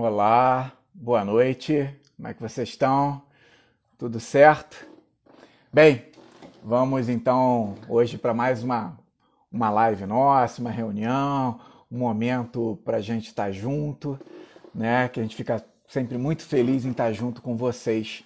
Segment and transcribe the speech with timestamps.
[0.00, 1.92] Olá, boa noite.
[2.14, 3.20] Como é que vocês estão?
[3.98, 4.86] Tudo certo?
[5.72, 6.04] Bem,
[6.62, 8.96] vamos então hoje para mais uma,
[9.50, 11.58] uma live nossa, uma reunião,
[11.90, 14.16] um momento para a gente estar tá junto,
[14.72, 15.08] né?
[15.08, 18.22] Que a gente fica sempre muito feliz em estar tá junto com vocês.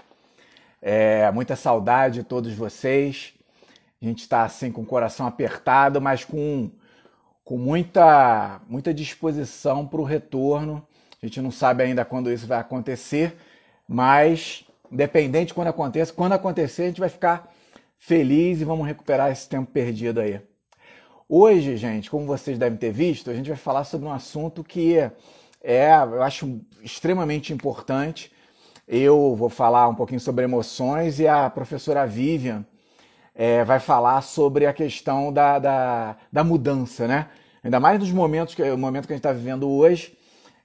[0.82, 3.32] É, muita saudade de todos vocês.
[3.98, 6.70] A gente está assim com o coração apertado, mas com,
[7.42, 10.86] com muita, muita disposição para o retorno
[11.22, 13.36] a gente não sabe ainda quando isso vai acontecer,
[13.86, 17.48] mas independente quando aconteça, quando acontecer, a gente vai ficar
[17.96, 20.40] feliz e vamos recuperar esse tempo perdido aí.
[21.28, 24.96] Hoje, gente, como vocês devem ter visto, a gente vai falar sobre um assunto que
[25.62, 28.32] é, eu acho extremamente importante.
[28.88, 32.66] Eu vou falar um pouquinho sobre emoções e a professora Vivian
[33.32, 37.28] é, vai falar sobre a questão da, da, da mudança, né?
[37.62, 40.18] Ainda mais nos momentos que o momento que a gente está vivendo hoje,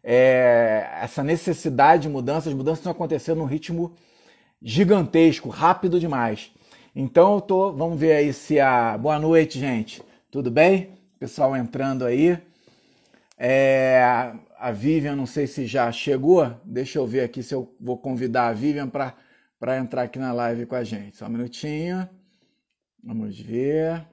[0.09, 3.94] é, essa necessidade de mudança, as mudanças estão acontecendo num ritmo
[4.61, 6.49] gigantesco, rápido demais.
[6.95, 10.02] Então eu tô, vamos ver aí se a boa noite, gente.
[10.31, 10.94] Tudo bem?
[11.19, 12.41] Pessoal entrando aí.
[13.38, 14.02] É,
[14.58, 16.55] a Vivian, não sei se já chegou.
[16.64, 19.14] Deixa eu ver aqui se eu vou convidar a Vivian para
[19.59, 21.17] para entrar aqui na live com a gente.
[21.17, 22.08] Só um minutinho.
[23.03, 24.08] Vamos ver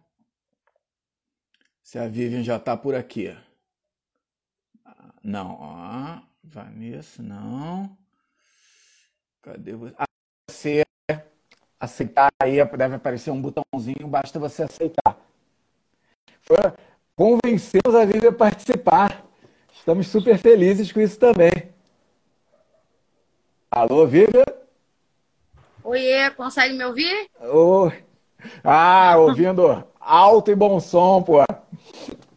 [1.82, 3.36] se a Vivian já está por aqui.
[5.24, 6.20] Não, ó.
[6.44, 7.96] Vanessa, não.
[9.40, 9.94] Cadê você?
[9.98, 10.04] Ah,
[10.50, 10.84] você
[11.80, 15.16] aceitar aí, deve aparecer um botãozinho, basta você aceitar.
[16.42, 16.56] Foi,
[17.16, 19.24] convencemos a Vivi a participar.
[19.72, 21.72] Estamos super felizes com isso também.
[23.70, 24.44] Alô, Vivi?
[25.82, 27.30] Oiê, consegue me ouvir?
[27.40, 28.04] Oi.
[28.62, 31.42] Ah, ouvindo alto e bom som, pô.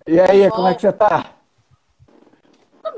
[0.07, 0.55] E aí, bom.
[0.55, 1.36] como é que você tá?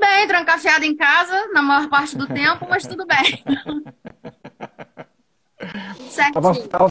[0.00, 3.44] bem, trancafiada em casa na maior parte do tempo, mas tudo bem.
[6.08, 6.68] Certinho.
[6.68, 6.88] Tava,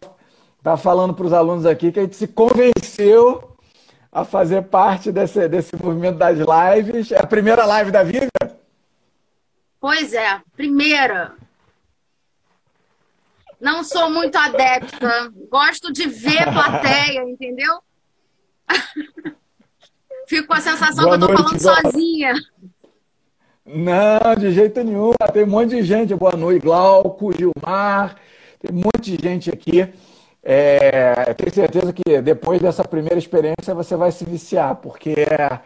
[0.61, 3.57] tava falando para os alunos aqui que a gente se convenceu
[4.11, 7.11] a fazer parte desse, desse movimento das lives.
[7.11, 8.29] É a primeira live da vida?
[9.79, 11.33] Pois é, primeira.
[13.59, 15.33] Não sou muito adepta.
[15.49, 17.81] Gosto de ver plateia, entendeu?
[20.27, 22.35] Fico com a sensação Boa que eu tô noite, falando sozinha.
[23.71, 25.11] Não, de jeito nenhum.
[25.31, 26.15] Tem um monte de gente.
[26.15, 28.15] Boa noite, Glauco, Gilmar.
[28.59, 29.87] Tem um monte de gente aqui.
[30.41, 35.59] É, tenho certeza que depois dessa primeira experiência você vai se viciar, porque é,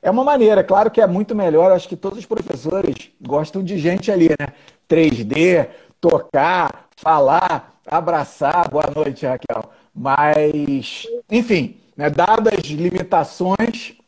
[0.00, 1.70] é uma maneira, claro que é muito melhor.
[1.70, 4.46] Acho que todos os professores gostam de gente ali, né?
[4.88, 5.68] 3D,
[6.00, 8.70] tocar, falar, abraçar.
[8.70, 9.70] Boa noite, Raquel.
[9.94, 13.99] Mas, enfim, né, dadas as limitações,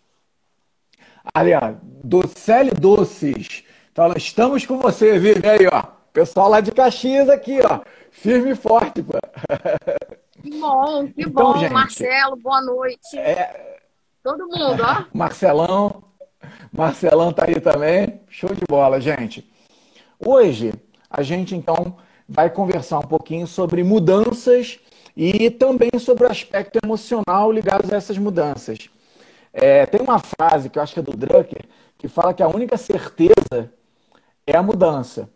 [1.34, 3.64] aliás, Docele Doces.
[3.90, 5.82] Então, estamos com você, Vivi, aí, ó.
[6.12, 7.80] Pessoal lá de Caxias aqui, ó.
[8.10, 9.18] Firme e forte, pô.
[10.42, 11.58] Que bom, que então, bom.
[11.58, 13.16] Gente, Marcelo, boa noite.
[13.16, 13.78] É...
[14.22, 15.04] Todo mundo, ó.
[15.12, 16.02] Marcelão.
[16.72, 18.20] Marcelão tá aí também.
[18.28, 19.48] Show de bola, gente.
[20.18, 20.72] Hoje,
[21.10, 21.96] a gente, então,
[22.28, 24.78] vai conversar um pouquinho sobre mudanças
[25.16, 28.88] e também sobre o aspecto emocional ligado a essas mudanças.
[29.52, 31.64] É, tem uma frase que eu acho que é do Drucker,
[31.98, 33.70] que fala que a única certeza
[34.46, 35.28] é a mudança.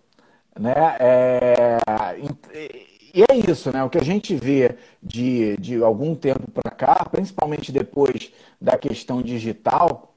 [0.59, 0.75] Né?
[0.99, 1.79] É,
[3.15, 3.83] e é isso, né?
[3.83, 9.23] O que a gente vê de, de algum tempo para cá, principalmente depois da questão
[9.23, 10.15] digital,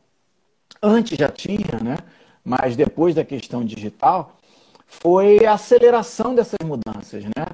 [0.82, 1.98] antes já tinha, né?
[2.44, 4.38] Mas depois da questão digital,
[4.86, 7.46] foi a aceleração dessas mudanças, né?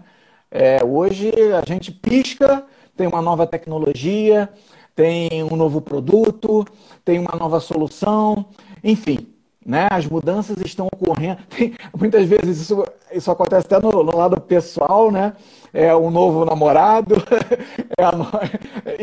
[0.49, 4.49] É, hoje a gente pisca, tem uma nova tecnologia,
[4.95, 6.65] tem um novo produto,
[7.03, 8.45] tem uma nova solução,
[8.83, 9.27] enfim,
[9.65, 9.87] né?
[9.91, 11.39] As mudanças estão ocorrendo.
[11.49, 15.33] Tem, muitas vezes isso, isso acontece até no, no, lado pessoal, né?
[15.73, 17.15] É um novo namorado,
[17.99, 18.13] é a,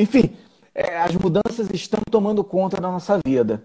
[0.01, 0.35] enfim,
[0.75, 3.63] é, as mudanças estão tomando conta da nossa vida.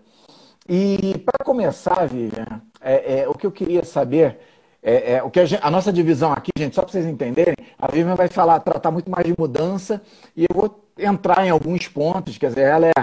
[0.67, 4.37] E para começar, Vivian, é, é, o que eu queria saber
[4.83, 7.55] é, é, o que a, gente, a, nossa divisão aqui, gente, só para vocês entenderem,
[7.79, 10.01] a Vivian vai falar, tratar muito mais de mudança
[10.35, 12.93] e eu vou entrar em alguns pontos, quer dizer, ela é,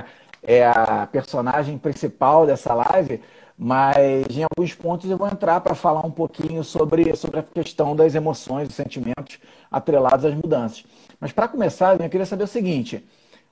[0.43, 3.21] é a personagem principal dessa live,
[3.57, 7.95] mas em alguns pontos eu vou entrar para falar um pouquinho sobre, sobre a questão
[7.95, 9.39] das emoções, dos sentimentos
[9.71, 10.85] atrelados às mudanças.
[11.21, 13.05] Mas para começar, eu queria saber o seguinte: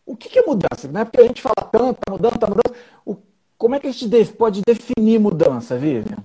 [0.04, 0.88] o que é mudança?
[0.88, 2.74] Não é porque a gente fala tanto, está mudando, está mudando.
[3.06, 3.16] O,
[3.56, 6.18] como é que a gente pode definir mudança, Vivian?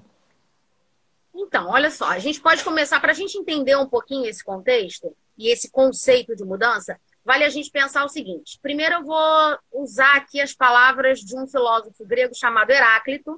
[1.36, 5.16] Então, olha só, a gente pode começar, para a gente entender um pouquinho esse contexto
[5.38, 8.58] e esse conceito de mudança, vale a gente pensar o seguinte.
[8.62, 13.36] Primeiro, eu vou usar aqui as palavras de um filósofo grego chamado Heráclito,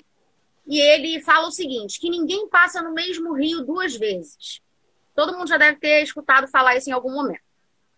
[0.67, 4.61] e ele fala o seguinte: que ninguém passa no mesmo rio duas vezes.
[5.15, 7.41] Todo mundo já deve ter escutado falar isso em algum momento.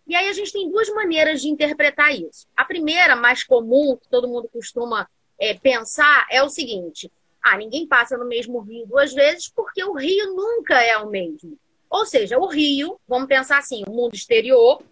[0.06, 2.46] E aí a gente tem duas maneiras de interpretar isso.
[2.56, 5.06] A primeira, mais comum, que todo mundo costuma
[5.38, 7.12] é, pensar, é o seguinte:
[7.42, 11.58] ah, ninguém passa no mesmo rio duas vezes porque o rio nunca é o mesmo.
[11.90, 14.82] Ou seja, o rio, vamos pensar assim, o mundo exterior,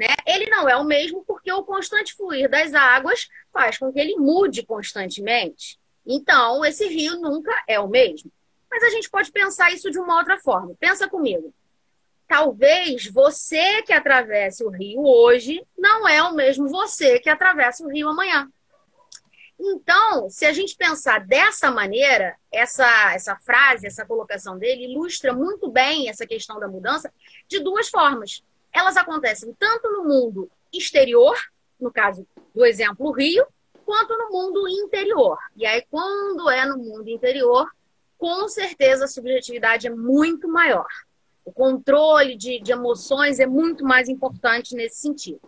[0.00, 0.06] né?
[0.26, 4.16] Ele não é o mesmo porque o constante fluir das águas faz com que ele
[4.16, 5.78] mude constantemente.
[6.06, 8.32] Então, esse rio nunca é o mesmo.
[8.70, 10.74] Mas a gente pode pensar isso de uma outra forma.
[10.80, 11.52] Pensa comigo.
[12.26, 17.90] Talvez você que atravesse o rio hoje não é o mesmo você que atravessa o
[17.90, 18.48] rio amanhã.
[19.58, 25.70] Então, se a gente pensar dessa maneira, essa, essa frase, essa colocação dele ilustra muito
[25.70, 27.12] bem essa questão da mudança
[27.46, 28.42] de duas formas.
[28.72, 31.36] Elas acontecem tanto no mundo exterior,
[31.80, 33.46] no caso do exemplo Rio,
[33.84, 35.38] quanto no mundo interior.
[35.56, 37.68] E aí, quando é no mundo interior,
[38.16, 40.86] com certeza a subjetividade é muito maior.
[41.44, 45.40] O controle de, de emoções é muito mais importante nesse sentido.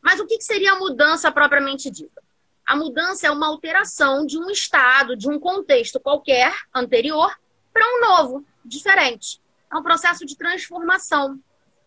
[0.00, 2.22] Mas o que seria a mudança propriamente dita?
[2.64, 7.36] A mudança é uma alteração de um estado, de um contexto qualquer anterior
[7.72, 9.40] para um novo, diferente.
[9.70, 11.38] É um processo de transformação,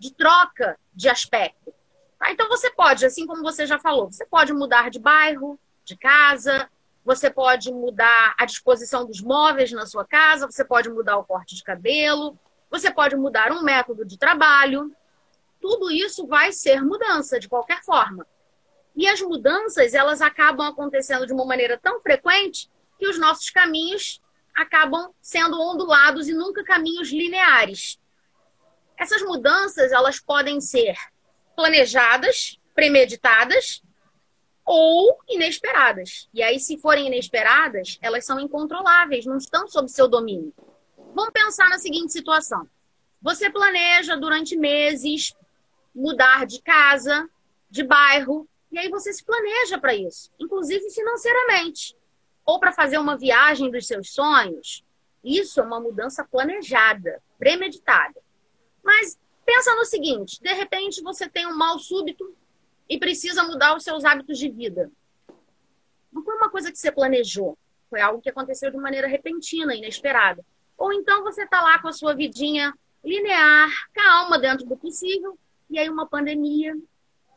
[0.03, 1.73] de troca de aspecto.
[2.19, 2.29] Tá?
[2.29, 6.69] Então você pode, assim como você já falou, você pode mudar de bairro, de casa,
[7.05, 11.55] você pode mudar a disposição dos móveis na sua casa, você pode mudar o corte
[11.55, 12.37] de cabelo,
[12.69, 14.93] você pode mudar um método de trabalho.
[15.61, 18.27] Tudo isso vai ser mudança de qualquer forma.
[18.93, 22.69] E as mudanças, elas acabam acontecendo de uma maneira tão frequente
[22.99, 24.21] que os nossos caminhos
[24.53, 27.97] acabam sendo ondulados e nunca caminhos lineares.
[29.03, 30.95] Essas mudanças, elas podem ser
[31.57, 33.83] planejadas, premeditadas
[34.65, 36.29] ou inesperadas.
[36.33, 40.53] E aí, se forem inesperadas, elas são incontroláveis, não estão sob seu domínio.
[41.13, 42.65] Vamos pensar na seguinte situação:
[43.21, 45.35] você planeja durante meses
[45.93, 47.29] mudar de casa,
[47.69, 51.93] de bairro, e aí você se planeja para isso, inclusive financeiramente.
[52.45, 54.81] Ou para fazer uma viagem dos seus sonhos.
[55.21, 58.22] Isso é uma mudança planejada, premeditada.
[58.83, 62.35] Mas pensa no seguinte: de repente você tem um mal súbito
[62.89, 64.91] e precisa mudar os seus hábitos de vida.
[66.11, 67.57] Não foi uma coisa que você planejou,
[67.89, 70.45] foi algo que aconteceu de maneira repentina, inesperada.
[70.77, 75.37] Ou então você está lá com a sua vidinha linear, calma dentro do possível,
[75.69, 76.75] e aí uma pandemia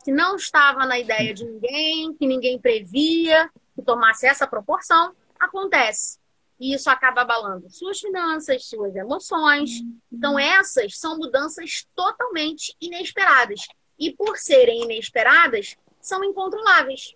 [0.03, 6.17] que não estava na ideia de ninguém, que ninguém previa que tomasse essa proporção, acontece.
[6.59, 9.83] E isso acaba abalando suas finanças, suas emoções.
[10.11, 13.67] Então, essas são mudanças totalmente inesperadas.
[13.99, 17.15] E por serem inesperadas, são incontroláveis.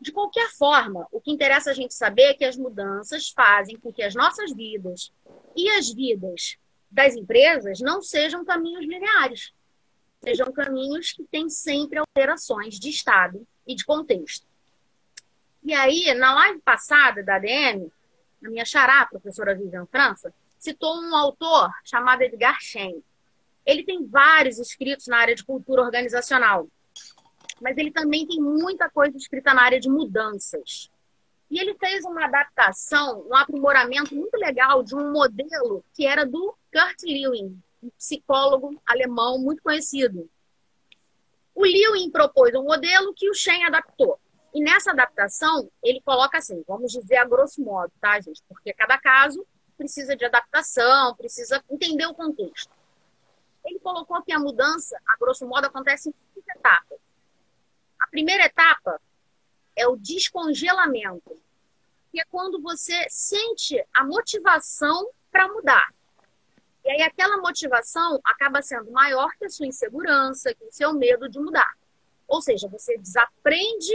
[0.00, 3.92] De qualquer forma, o que interessa a gente saber é que as mudanças fazem com
[3.92, 5.12] que as nossas vidas
[5.54, 6.56] e as vidas
[6.90, 9.52] das empresas não sejam caminhos lineares
[10.22, 14.46] sejam caminhos que têm sempre alterações de estado e de contexto.
[15.62, 17.90] E aí, na live passada da ADM,
[18.44, 23.02] a minha xará, professora Vivian França, citou um autor chamado Edgar Schein.
[23.64, 26.68] Ele tem vários escritos na área de cultura organizacional,
[27.60, 30.90] mas ele também tem muita coisa escrita na área de mudanças.
[31.50, 36.54] E ele fez uma adaptação, um aprimoramento muito legal de um modelo que era do
[36.72, 40.30] Kurt Lewin, um psicólogo alemão muito conhecido.
[41.54, 44.18] O Lewin propôs um modelo que o Shen adaptou.
[44.52, 48.42] E nessa adaptação, ele coloca assim, vamos dizer a grosso modo, tá, gente?
[48.48, 52.72] Porque cada caso precisa de adaptação, precisa entender o contexto.
[53.64, 56.98] Ele colocou que a mudança, a grosso modo, acontece em três etapas.
[57.98, 59.00] A primeira etapa
[59.76, 61.40] é o descongelamento,
[62.10, 65.94] que é quando você sente a motivação para mudar.
[66.84, 71.28] E aí aquela motivação acaba sendo maior que a sua insegurança, que o seu medo
[71.28, 71.72] de mudar.
[72.26, 73.94] Ou seja, você desaprende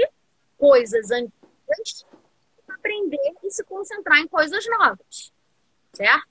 [0.58, 2.06] coisas antigas
[2.68, 5.34] aprender e se concentrar em coisas novas.
[5.94, 6.28] Certo?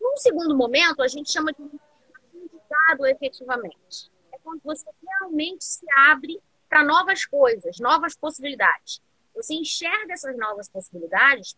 [0.00, 4.10] Num segundo momento, a gente chama de aprendizado efetivamente.
[4.32, 9.00] É quando você realmente se abre para novas coisas, novas possibilidades.
[9.34, 11.56] Você enxerga essas novas possibilidades,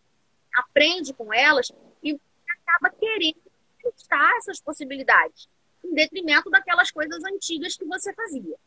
[0.55, 3.41] aprende com elas e acaba querendo
[3.81, 5.47] testar essas possibilidades,
[5.83, 8.57] em detrimento daquelas coisas antigas que você fazia.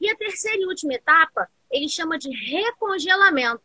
[0.00, 3.62] E a terceira e última etapa, ele chama de recongelamento,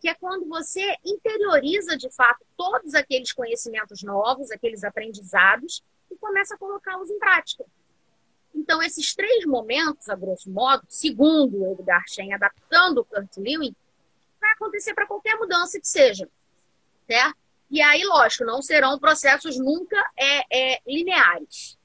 [0.00, 6.54] que é quando você interioriza de fato todos aqueles conhecimentos novos, aqueles aprendizados, e começa
[6.54, 7.64] a colocá-los em prática.
[8.54, 13.74] Então, esses três momentos, a grosso modo, segundo Edgar Schein, adaptando o Kurt Lewin,
[14.40, 16.28] vai acontecer para qualquer mudança que seja.
[17.06, 17.36] certo?
[17.70, 21.78] E aí, lógico, não serão processos nunca é, é, lineares,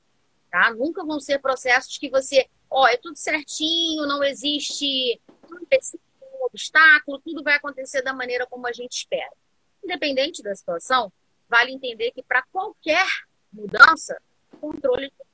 [0.51, 0.71] tá?
[0.73, 5.19] Nunca vão ser processos que você, ó, é tudo certinho, não existe
[5.51, 9.31] um obstáculo, tudo vai acontecer da maneira como a gente espera.
[9.83, 11.11] Independente da situação,
[11.47, 13.05] vale entender que para qualquer
[13.51, 14.21] mudança,
[14.59, 15.29] controle de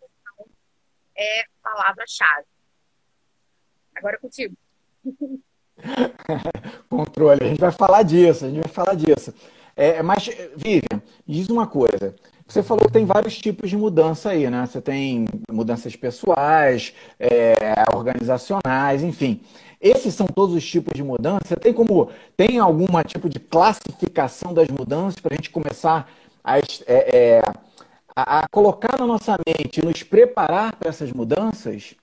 [1.18, 2.46] é palavra-chave.
[3.96, 4.56] Agora é contigo.
[6.90, 9.34] controle, a gente vai falar disso, a gente vai falar disso.
[9.76, 10.26] É, mas,
[10.56, 12.16] Vivian, diz uma coisa.
[12.48, 14.66] Você falou que tem vários tipos de mudança aí, né?
[14.66, 17.56] Você tem mudanças pessoais, é,
[17.96, 19.42] organizacionais, enfim.
[19.82, 21.56] Esses são todos os tipos de mudança.
[21.60, 26.08] Tem como tem alguma tipo de classificação das mudanças para a gente começar
[26.44, 27.42] a, é, é,
[28.16, 31.96] a, a colocar na nossa mente, nos preparar para essas mudanças?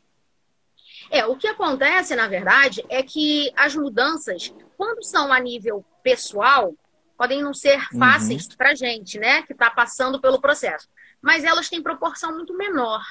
[1.08, 6.74] É, o que acontece, na verdade, é que as mudanças, quando são a nível pessoal,
[7.16, 7.98] podem não ser uhum.
[7.98, 8.56] fáceis uhum.
[8.56, 10.88] para a gente, né, que está passando pelo processo,
[11.20, 13.02] mas elas têm proporção muito menor.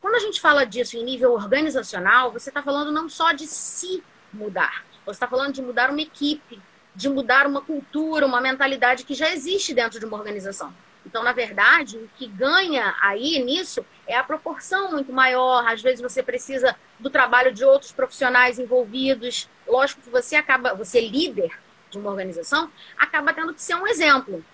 [0.00, 4.02] Quando a gente fala disso em nível organizacional, você está falando não só de se
[4.32, 6.60] mudar, você está falando de mudar uma equipe,
[6.94, 10.72] de mudar uma cultura, uma mentalidade que já existe dentro de uma organização.
[11.04, 15.64] Então, na verdade, o que ganha aí nisso é a proporção muito maior.
[15.66, 19.48] Às vezes você precisa do trabalho de outros profissionais envolvidos.
[19.68, 21.56] Lógico que você acaba, você é líder
[21.96, 24.44] de uma organização, acaba tendo que ser um exemplo,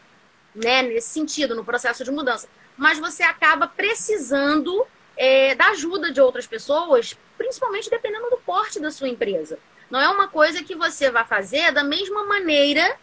[0.54, 2.49] né, nesse sentido, no processo de mudança.
[2.76, 8.90] Mas você acaba precisando é, da ajuda de outras pessoas, principalmente dependendo do porte da
[8.90, 9.58] sua empresa.
[9.90, 12.96] Não é uma coisa que você vai fazer da mesma maneira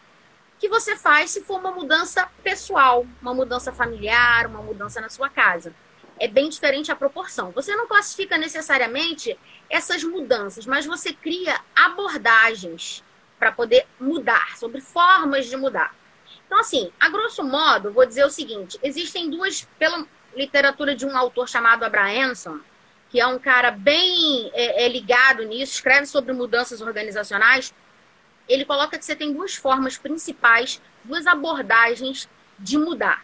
[0.57, 5.29] que você faz se for uma mudança pessoal, uma mudança familiar, uma mudança na sua
[5.29, 5.73] casa.
[6.19, 7.51] É bem diferente a proporção.
[7.51, 13.03] Você não classifica necessariamente essas mudanças, mas você cria abordagens
[13.39, 15.95] para poder mudar, sobre formas de mudar.
[16.45, 20.05] Então, assim, a grosso modo, vou dizer o seguinte: existem duas, pela
[20.35, 22.59] literatura de um autor chamado Abrahamson,
[23.09, 27.73] que é um cara bem é, é, ligado nisso, escreve sobre mudanças organizacionais.
[28.47, 32.27] Ele coloca que você tem duas formas principais, duas abordagens
[32.57, 33.23] de mudar.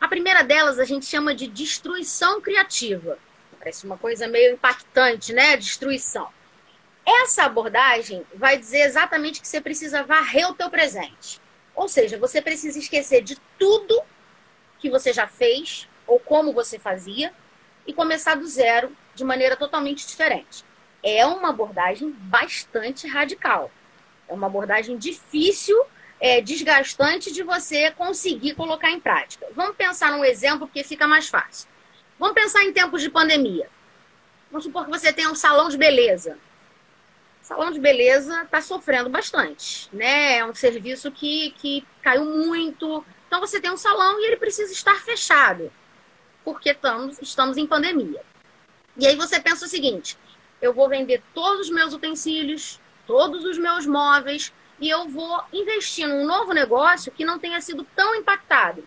[0.00, 3.18] A primeira delas a gente chama de destruição criativa.
[3.58, 5.56] Parece uma coisa meio impactante, né?
[5.56, 6.28] Destruição.
[7.06, 11.40] Essa abordagem vai dizer exatamente que você precisa varrer o teu presente.
[11.72, 14.02] Ou seja, você precisa esquecer de tudo
[14.80, 17.32] que você já fez ou como você fazia
[17.86, 20.64] e começar do zero de maneira totalmente diferente.
[21.00, 23.70] É uma abordagem bastante radical.
[24.28, 25.80] É uma abordagem difícil,
[26.18, 29.46] é, desgastante de você conseguir colocar em prática.
[29.54, 31.68] Vamos pensar num exemplo porque fica mais fácil.
[32.18, 33.68] Vamos pensar em tempos de pandemia.
[34.50, 36.36] Vamos supor que você tem um salão de beleza
[37.46, 40.38] salão de beleza está sofrendo bastante, né?
[40.38, 43.04] É um serviço que, que caiu muito.
[43.28, 45.72] Então você tem um salão e ele precisa estar fechado,
[46.44, 48.20] porque estamos, estamos em pandemia.
[48.96, 50.18] E aí você pensa o seguinte:
[50.60, 56.08] eu vou vender todos os meus utensílios, todos os meus móveis, e eu vou investir
[56.08, 58.82] num novo negócio que não tenha sido tão impactado.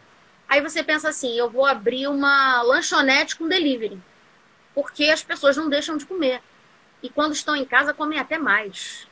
[0.49, 3.97] Aí você pensa assim: eu vou abrir uma lanchonete com delivery,
[4.75, 6.41] porque as pessoas não deixam de comer.
[7.01, 9.07] E quando estão em casa, comem até mais.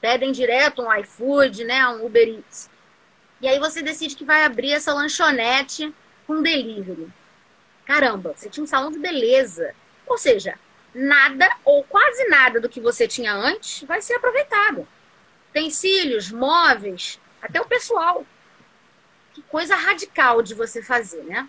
[0.00, 2.70] Pedem direto um iFood, né, um Uber Eats.
[3.40, 5.94] E aí você decide que vai abrir essa lanchonete
[6.26, 7.08] com delivery.
[7.86, 9.74] Caramba, você tinha um salão de beleza.
[10.06, 10.58] Ou seja,
[10.94, 14.86] nada ou quase nada do que você tinha antes vai ser aproveitado.
[15.50, 18.26] Utensílios, móveis, até o pessoal.
[19.32, 21.48] Que coisa radical de você fazer, né?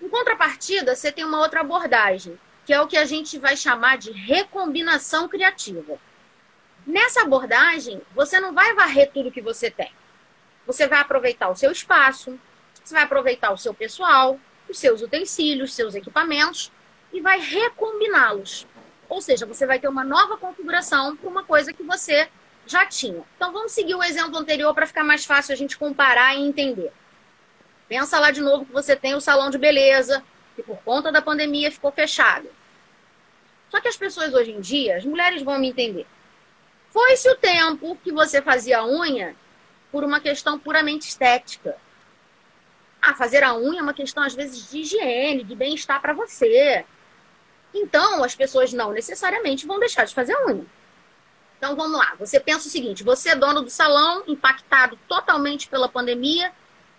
[0.00, 3.96] Em contrapartida, você tem uma outra abordagem, que é o que a gente vai chamar
[3.96, 6.00] de recombinação criativa.
[6.84, 9.92] Nessa abordagem, você não vai varrer tudo que você tem.
[10.66, 12.36] Você vai aproveitar o seu espaço,
[12.82, 16.72] você vai aproveitar o seu pessoal, os seus utensílios, seus equipamentos
[17.12, 18.66] e vai recombiná-los.
[19.08, 22.28] Ou seja, você vai ter uma nova configuração para uma coisa que você
[22.66, 23.22] já tinha.
[23.36, 26.92] Então vamos seguir o exemplo anterior para ficar mais fácil a gente comparar e entender.
[27.88, 30.24] Pensa lá de novo que você tem o salão de beleza,
[30.56, 32.48] que por conta da pandemia ficou fechado.
[33.70, 36.06] Só que as pessoas hoje em dia, as mulheres vão me entender.
[36.90, 39.36] Foi-se o tempo que você fazia unha
[39.92, 41.76] por uma questão puramente estética.
[43.02, 46.84] Ah, fazer a unha é uma questão, às vezes, de higiene, de bem-estar para você.
[47.74, 50.66] Então, as pessoas não necessariamente vão deixar de fazer a unha.
[51.58, 52.14] Então, vamos lá.
[52.18, 56.52] Você pensa o seguinte: você é dono do salão, impactado totalmente pela pandemia,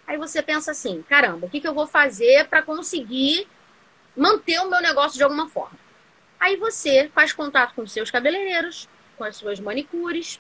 [0.07, 3.45] Aí você pensa assim: caramba, o que, que eu vou fazer para conseguir
[4.15, 5.77] manter o meu negócio de alguma forma?
[6.39, 8.87] Aí você faz contato com seus cabeleireiros,
[9.17, 10.39] com as suas manicures,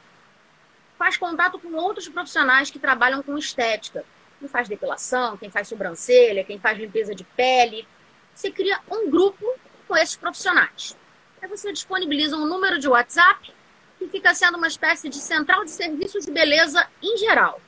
[0.97, 4.05] faz contato com outros profissionais que trabalham com estética.
[4.39, 7.87] quem faz depilação, quem faz sobrancelha, quem faz limpeza de pele.
[8.33, 9.45] Você cria um grupo
[9.87, 10.95] com esses profissionais.
[11.41, 13.51] Aí você disponibiliza um número de WhatsApp
[13.97, 17.59] que fica sendo uma espécie de central de serviços de beleza em geral.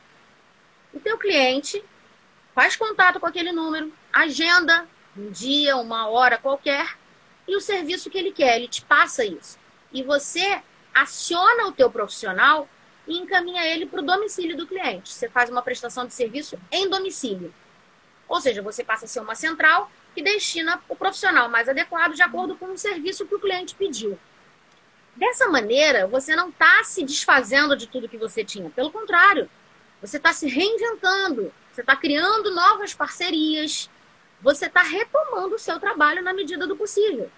[0.94, 1.84] O teu cliente
[2.54, 6.98] faz contato com aquele número, agenda um dia, uma hora qualquer,
[7.48, 9.58] e o serviço que ele quer, ele te passa isso.
[9.92, 10.62] E você
[10.94, 12.68] aciona o teu profissional
[13.08, 15.12] e encaminha ele para o domicílio do cliente.
[15.12, 17.54] Você faz uma prestação de serviço em domicílio.
[18.28, 22.22] Ou seja, você passa a ser uma central que destina o profissional mais adequado de
[22.22, 24.18] acordo com o serviço que o cliente pediu.
[25.16, 28.70] Dessa maneira, você não está se desfazendo de tudo que você tinha.
[28.70, 29.50] Pelo contrário,
[30.02, 33.90] você está se reinventando, você está criando novas parcerias,
[34.42, 37.30] você está retomando o seu trabalho na medida do possível.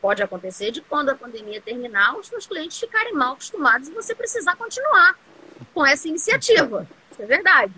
[0.00, 4.14] Pode acontecer de quando a pandemia terminar, os seus clientes ficarem mal acostumados e você
[4.14, 5.18] precisar continuar
[5.72, 6.86] com essa iniciativa.
[7.10, 7.74] Isso é verdade.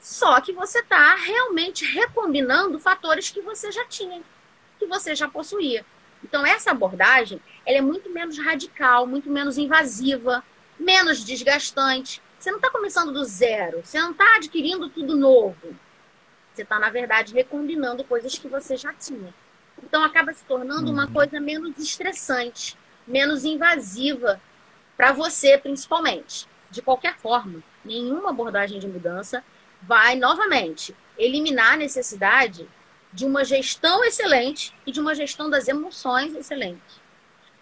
[0.00, 4.22] Só que você está realmente recombinando fatores que você já tinha,
[4.78, 5.84] que você já possuía.
[6.22, 10.42] Então, essa abordagem ela é muito menos radical, muito menos invasiva,
[10.78, 12.22] menos desgastante.
[12.38, 15.76] Você não está começando do zero, você não está adquirindo tudo novo.
[16.54, 19.34] Você está, na verdade, recombinando coisas que você já tinha.
[19.82, 21.12] Então, acaba se tornando uma uhum.
[21.12, 22.76] coisa menos estressante,
[23.06, 24.40] menos invasiva
[24.96, 26.48] para você, principalmente.
[26.70, 29.42] De qualquer forma, nenhuma abordagem de mudança
[29.82, 32.68] vai, novamente, eliminar a necessidade
[33.12, 37.00] de uma gestão excelente e de uma gestão das emoções excelente.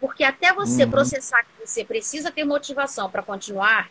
[0.01, 0.91] Porque até você uhum.
[0.91, 3.91] processar que você precisa ter motivação para continuar,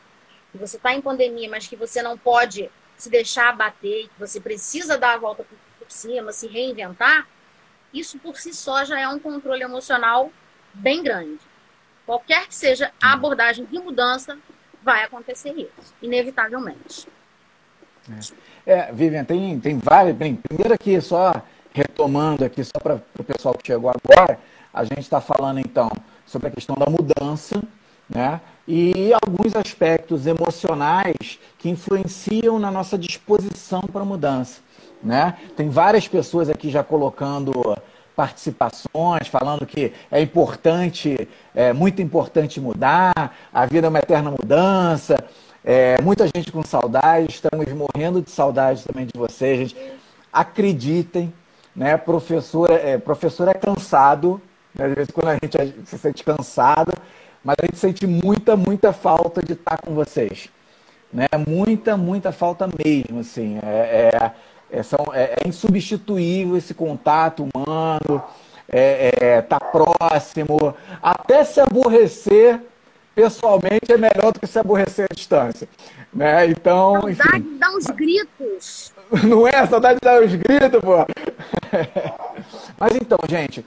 [0.56, 4.40] que você está em pandemia, mas que você não pode se deixar abater, que você
[4.40, 7.28] precisa dar a volta por, por cima, se reinventar,
[7.94, 10.32] isso por si só já é um controle emocional
[10.74, 11.40] bem grande.
[12.06, 14.38] Qualquer que seja a abordagem de mudança,
[14.82, 17.08] vai acontecer isso, inevitavelmente.
[18.66, 20.16] É, é Vivian, tem, tem várias.
[20.16, 21.42] Primeiro aqui, só
[21.74, 24.40] retomando aqui, só para o pessoal que chegou agora,
[24.74, 25.90] a gente está falando então
[26.26, 27.62] sobre a questão da mudança,
[28.10, 28.40] né?
[28.68, 34.62] E alguns aspectos emocionais que influenciam na nossa disposição para mudança.
[35.04, 35.38] Né?
[35.56, 37.52] Tem várias pessoas aqui já colocando
[38.16, 45.18] participações, falando que é importante, é muito importante mudar, a vida é uma eterna mudança.
[45.64, 49.76] É, muita gente com saudade, estamos morrendo de saudade também de vocês, gente.
[50.32, 51.34] Acreditem,
[51.76, 51.98] né?
[51.98, 54.40] Professor, é, professor é cansado,
[54.74, 54.88] né?
[54.90, 56.94] vezes quando a gente se sente cansado,
[57.46, 60.50] mas a gente sente muita, muita falta de estar com vocês.
[61.14, 61.28] Né?
[61.48, 63.58] Muita, muita falta mesmo, assim.
[63.64, 64.32] É, é
[64.70, 68.24] é, são, é, é insubstituível esse contato humano,
[68.68, 70.76] é, é, tá próximo.
[71.02, 72.60] Até se aborrecer
[73.14, 75.70] pessoalmente é melhor do que se aborrecer à distância.
[76.14, 76.48] Né?
[76.48, 77.54] Então, saudade enfim.
[77.54, 78.94] de dar uns gritos.
[79.24, 79.66] Não é?
[79.66, 81.06] Saudade de dar uns gritos, pô.
[82.78, 83.66] Mas então, gente,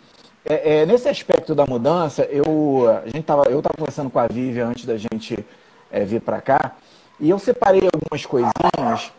[0.48, 4.26] é, é, nesse aspecto da mudança, eu a gente tava, eu estava conversando com a
[4.26, 5.44] Vivian antes da gente
[5.90, 6.76] é, vir para cá,
[7.20, 9.12] e eu separei algumas coisinhas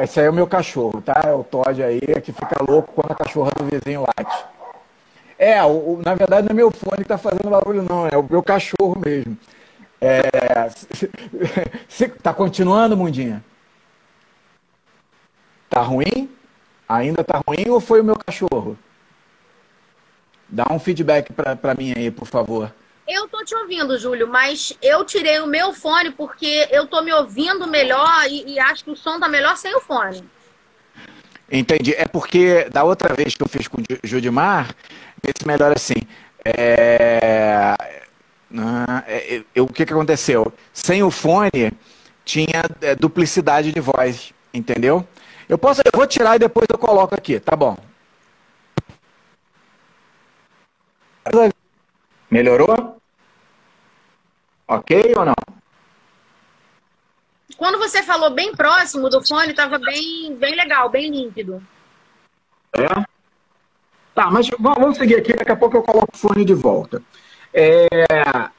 [0.00, 1.20] esse aí é o meu cachorro, tá?
[1.24, 4.44] É o Todd aí que fica louco quando a cachorra do vizinho late.
[5.38, 8.26] É, o, na verdade não é meu fone que tá fazendo barulho, não, é o
[8.28, 9.36] meu cachorro mesmo.
[10.00, 10.22] É,
[12.22, 13.44] tá continuando, Mundinha?
[15.68, 16.30] Tá ruim?
[16.88, 18.78] Ainda tá ruim ou foi o meu cachorro?
[20.52, 22.70] Dá um feedback para mim aí, por favor.
[23.08, 27.10] Eu tô te ouvindo, Júlio, mas eu tirei o meu fone porque eu tô me
[27.10, 30.22] ouvindo melhor e, e acho que o som tá melhor sem o fone.
[31.50, 31.94] Entendi.
[31.94, 34.74] É porque da outra vez que eu fiz com o Judimar,
[35.22, 36.02] esse melhor assim.
[36.44, 37.74] É...
[39.06, 39.60] É, é...
[39.62, 40.52] o que, que aconteceu?
[40.70, 41.72] Sem o fone,
[42.26, 45.06] tinha é, duplicidade de voz, entendeu?
[45.48, 47.76] Eu posso, eu vou tirar e depois eu coloco aqui, tá bom?
[52.30, 52.96] Melhorou?
[54.66, 55.34] Ok ou não?
[57.56, 61.62] Quando você falou bem próximo do fone, estava bem, bem legal, bem límpido.
[62.74, 62.86] É?
[64.14, 67.02] Tá, mas vamos seguir aqui, daqui a pouco eu coloco o fone de volta.
[67.52, 67.86] É,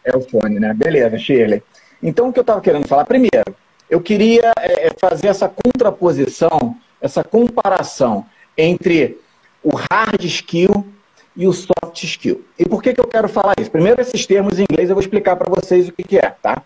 [0.04, 0.74] é o fone, né?
[0.74, 1.64] Beleza, Shirley.
[2.02, 3.56] Então, o que eu estava querendo falar, primeiro,
[3.90, 8.26] eu queria é, é, fazer essa contraposição, essa comparação
[8.58, 9.20] entre
[9.64, 10.93] o hard skill
[11.36, 12.46] e o soft skill.
[12.58, 13.72] E por que, que eu quero falar isso?
[13.72, 16.62] Primeiro, esses termos em inglês eu vou explicar para vocês o que, que é, tá?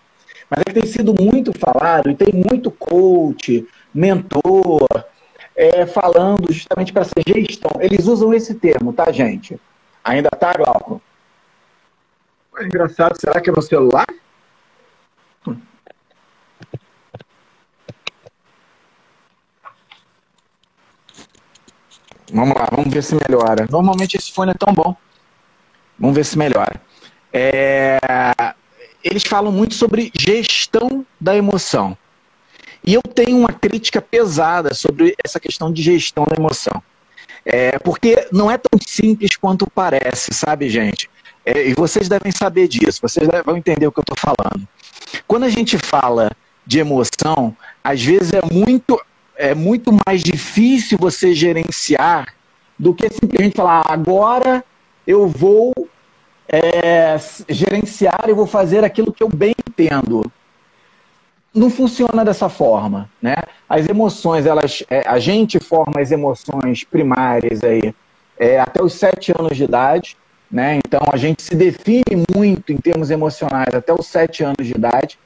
[0.49, 4.87] Mas é que tem sido muito falado e tem muito coach, mentor,
[5.55, 7.71] é, falando justamente para essa gestão.
[7.79, 9.59] Eles usam esse termo, tá, gente?
[10.03, 11.01] Ainda tá, Glauco?
[12.57, 14.07] É engraçado, será que é no celular?
[22.31, 23.67] Vamos lá, vamos ver se melhora.
[23.69, 24.95] Normalmente esse fone é tão bom.
[25.99, 26.81] Vamos ver se melhora.
[27.31, 27.97] É...
[29.03, 31.97] Eles falam muito sobre gestão da emoção.
[32.83, 36.81] E eu tenho uma crítica pesada sobre essa questão de gestão da emoção.
[37.45, 41.09] É, porque não é tão simples quanto parece, sabe, gente?
[41.45, 44.67] É, e vocês devem saber disso, vocês vão entender o que eu estou falando.
[45.25, 46.29] Quando a gente fala
[46.65, 48.99] de emoção, às vezes é muito,
[49.37, 52.33] é muito mais difícil você gerenciar
[52.77, 54.63] do que simplesmente falar, agora
[55.05, 55.73] eu vou
[56.49, 60.29] é, gerenciar e vou fazer aquilo que eu bem entendo.
[61.53, 63.35] Não funciona dessa forma, né?
[63.69, 67.93] As emoções, elas, é, a gente forma as emoções primárias aí
[68.37, 70.17] é, até os sete anos de idade,
[70.51, 70.77] né?
[70.77, 75.17] Então a gente se define muito em termos emocionais até os sete anos de idade.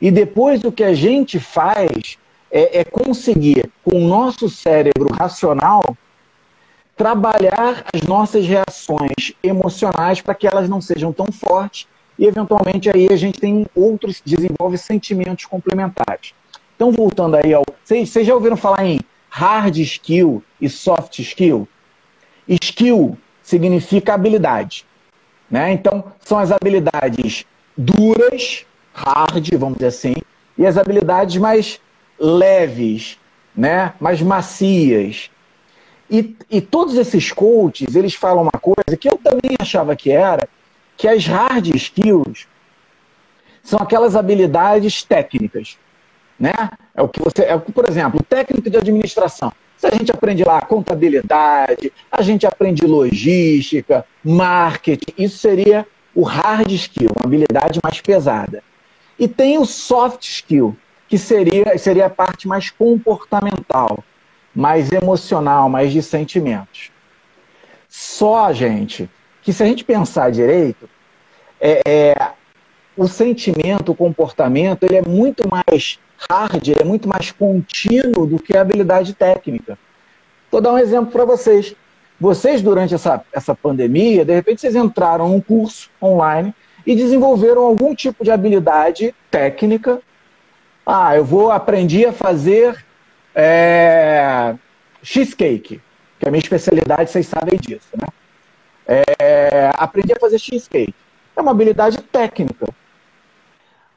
[0.00, 2.18] E depois o que a gente faz
[2.50, 5.96] é, é conseguir, com o nosso cérebro racional,
[6.96, 11.86] trabalhar as nossas reações emocionais para que elas não sejam tão fortes
[12.18, 16.34] e eventualmente aí a gente tem outros, desenvolve sentimentos complementares.
[16.74, 17.64] Então, voltando aí ao.
[17.84, 21.68] Vocês, já ouviram falar em hard skill e soft skill?
[22.48, 24.84] Skill significa habilidade.
[25.50, 25.72] Né?
[25.72, 30.14] Então, são as habilidades duras, hard, vamos dizer assim,
[30.56, 31.80] e as habilidades mais
[32.18, 33.18] leves,
[33.56, 33.92] né?
[34.00, 35.30] mais macias.
[36.10, 40.48] E, e todos esses coaches, eles falam uma coisa que eu também achava que era,
[40.96, 42.46] que as hard skills
[43.62, 45.76] são aquelas habilidades técnicas,
[46.40, 46.54] né?
[46.94, 49.52] É o que você, é, por exemplo, técnico de administração.
[49.76, 56.70] Se a gente aprende lá contabilidade, a gente aprende logística, marketing, isso seria o hard
[56.72, 58.62] skill, uma habilidade mais pesada.
[59.18, 60.76] E tem o soft skill,
[61.08, 64.04] que seria, seria a parte mais comportamental,
[64.54, 66.90] mais emocional, mais de sentimentos.
[67.88, 69.08] Só, gente,
[69.42, 70.88] que se a gente pensar direito,
[71.60, 72.32] é, é,
[72.96, 75.98] o sentimento, o comportamento, ele é muito mais
[76.30, 79.78] hard, ele é muito mais contínuo do que a habilidade técnica.
[80.50, 81.74] Vou dar um exemplo para vocês.
[82.20, 86.52] Vocês, durante essa, essa pandemia, de repente vocês entraram num curso online
[86.84, 90.02] e desenvolveram algum tipo de habilidade técnica.
[90.90, 92.82] Ah, eu vou aprender a fazer
[93.34, 94.54] é,
[95.02, 95.82] cheesecake,
[96.18, 98.06] que é a minha especialidade, vocês sabem disso, né?
[98.86, 100.94] É, aprendi a fazer cheesecake.
[101.36, 102.70] É uma habilidade técnica.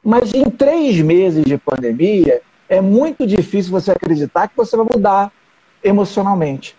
[0.04, 5.32] Mas em três meses de pandemia, é muito difícil você acreditar que você vai mudar
[5.82, 6.76] emocionalmente.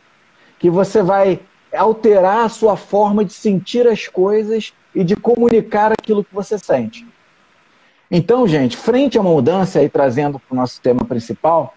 [0.59, 1.39] Que você vai
[1.75, 7.03] alterar a sua forma de sentir as coisas e de comunicar aquilo que você sente.
[8.09, 11.73] Então, gente, frente a uma mudança, aí trazendo para o nosso tema principal,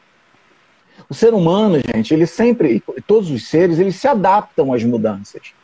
[1.08, 5.54] o ser humano, gente, ele sempre, todos os seres, eles se adaptam às mudanças.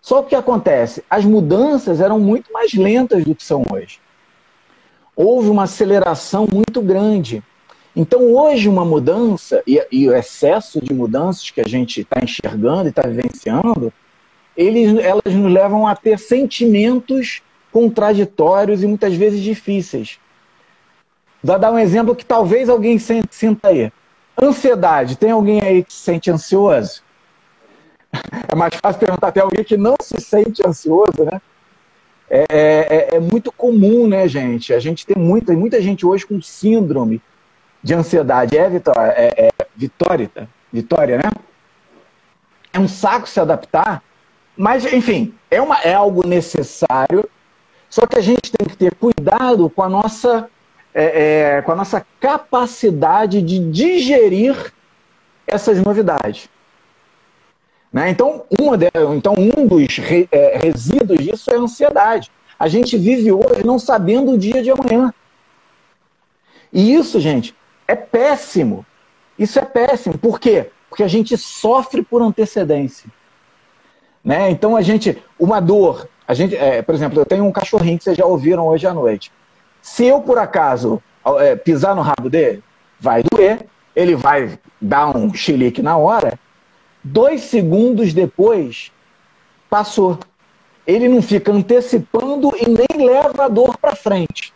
[0.00, 1.04] Só que o que acontece?
[1.08, 4.00] As mudanças eram muito mais lentas do que são hoje.
[5.14, 7.42] Houve uma aceleração muito grande.
[7.94, 12.86] Então, hoje, uma mudança, e, e o excesso de mudanças que a gente está enxergando
[12.86, 13.92] e está vivenciando,
[14.56, 20.18] eles, elas nos levam a ter sentimentos contraditórios e muitas vezes difíceis.
[21.42, 23.90] Vou dar um exemplo que talvez alguém sinta aí.
[24.40, 25.16] Ansiedade.
[25.16, 27.02] Tem alguém aí que se sente ansioso?
[28.48, 31.40] É mais fácil perguntar até alguém que não se sente ansioso, né?
[32.28, 34.74] É, é, é, muito comum, né, gente?
[34.74, 37.22] A gente tem muita, muita gente hoje com síndrome
[37.82, 38.56] de ansiedade.
[38.58, 39.12] É, Vitória?
[39.16, 40.30] É, é Vitória,
[40.72, 41.30] Vitória, né?
[42.72, 44.02] É um saco se adaptar,
[44.56, 47.28] mas, enfim, é, uma, é algo necessário,
[47.90, 50.48] só que a gente tem que ter cuidado com a nossa,
[50.94, 54.72] é, é, com a nossa capacidade de digerir
[55.44, 56.48] essas novidades.
[57.92, 58.08] Né?
[58.10, 62.30] Então, uma de, então, um dos re, é, resíduos disso é a ansiedade.
[62.56, 65.12] A gente vive hoje não sabendo o dia de amanhã.
[66.72, 67.56] E isso, gente,
[67.88, 68.86] é péssimo.
[69.36, 70.16] Isso é péssimo.
[70.16, 70.70] Por quê?
[70.88, 73.10] Porque a gente sofre por antecedência.
[74.22, 74.50] Né?
[74.50, 78.04] Então, a gente, uma dor, a gente, é, por exemplo, eu tenho um cachorrinho que
[78.04, 79.32] vocês já ouviram hoje à noite.
[79.82, 81.02] Se eu, por acaso,
[81.38, 82.62] é, pisar no rabo dele,
[82.98, 83.66] vai doer,
[83.96, 86.38] ele vai dar um chilique na hora,
[87.02, 88.92] Dois segundos depois,
[89.70, 90.18] passou.
[90.86, 94.52] Ele não fica antecipando e nem leva a dor para frente.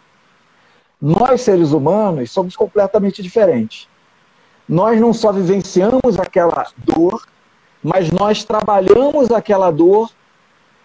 [1.00, 3.88] Nós, seres humanos, somos completamente diferentes.
[4.68, 7.26] Nós não só vivenciamos aquela dor,
[7.82, 10.10] mas nós trabalhamos aquela dor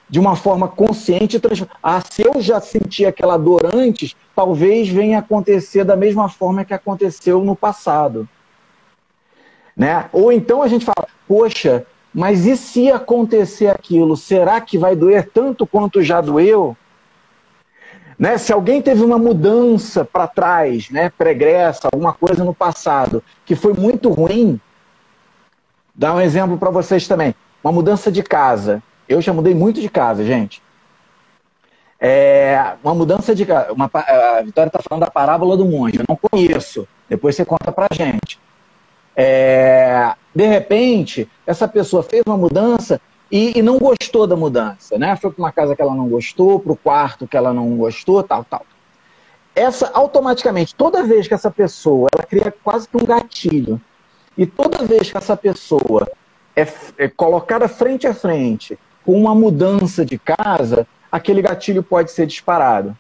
[0.10, 1.40] de uma forma consciente.
[1.82, 6.74] Ah, se eu já senti aquela dor antes, talvez venha acontecer da mesma forma que
[6.74, 8.28] aconteceu no passado.
[9.78, 10.10] Né?
[10.12, 15.30] Ou então a gente fala, poxa, Mas e se acontecer aquilo, será que vai doer
[15.32, 16.76] tanto quanto já doeu?
[18.18, 18.38] Né?
[18.38, 23.74] Se alguém teve uma mudança para trás, né, pregressa, alguma coisa no passado, que foi
[23.74, 24.60] muito ruim,
[25.94, 27.34] dá um exemplo para vocês também.
[27.64, 28.82] Uma mudança de casa.
[29.10, 30.62] Eu já mudei muito de casa, gente.
[32.00, 33.74] É, uma mudança de casa.
[33.74, 35.98] Uma, a Vitória está falando da parábola do monge.
[35.98, 36.88] Eu não conheço.
[37.10, 38.40] Depois você conta para gente.
[39.16, 45.16] É, de repente, essa pessoa fez uma mudança e, e não gostou da mudança, né?
[45.16, 48.22] Foi para uma casa que ela não gostou, para o quarto que ela não gostou,
[48.22, 48.66] tal, tal.
[49.56, 53.82] Essa, automaticamente, toda vez que essa pessoa, ela cria quase que um gatilho,
[54.38, 56.08] e toda vez que essa pessoa
[56.56, 56.66] é,
[56.98, 58.78] é colocada frente a frente
[59.10, 62.96] com uma mudança de casa, aquele gatilho pode ser disparado.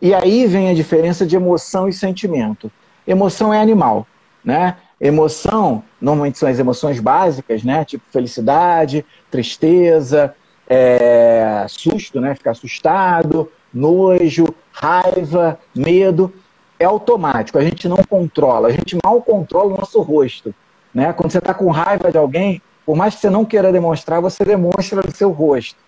[0.00, 2.72] E aí vem a diferença de emoção e sentimento.
[3.06, 4.06] Emoção é animal,
[4.42, 4.78] né?
[4.98, 7.84] Emoção, normalmente são as emoções básicas, né?
[7.84, 10.34] Tipo felicidade, tristeza,
[10.66, 12.34] é, susto, né?
[12.34, 16.32] Ficar assustado, nojo, raiva, medo.
[16.78, 20.54] É automático, a gente não controla, a gente mal controla o nosso rosto.
[20.94, 21.12] Né?
[21.12, 24.44] Quando você está com raiva de alguém, por mais que você não queira demonstrar, você
[24.44, 25.78] demonstra no seu rosto.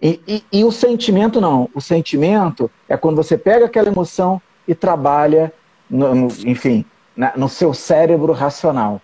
[0.00, 1.68] E, e, e, o sentimento não.
[1.74, 5.52] O sentimento é quando você pega aquela emoção e trabalha,
[5.90, 8.98] no, no, enfim, na, no seu cérebro racional.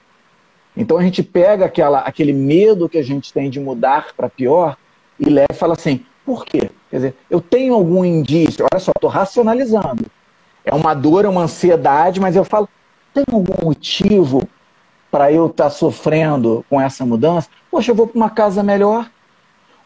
[0.75, 4.79] Então a gente pega aquela, aquele medo que a gente tem de mudar para pior
[5.21, 6.71] e leva e fala assim: por quê?
[6.89, 10.07] Quer dizer, eu tenho algum indício, olha só, estou racionalizando.
[10.65, 12.67] É uma dor, é uma ansiedade, mas eu falo:
[13.13, 14.49] tem algum motivo
[15.15, 17.49] para eu estar tá sofrendo com essa mudança?
[17.71, 19.09] Poxa, eu vou para uma casa melhor,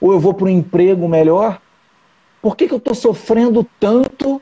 [0.00, 1.60] ou eu vou para um emprego melhor.
[2.40, 4.40] Por que, que eu estou sofrendo tanto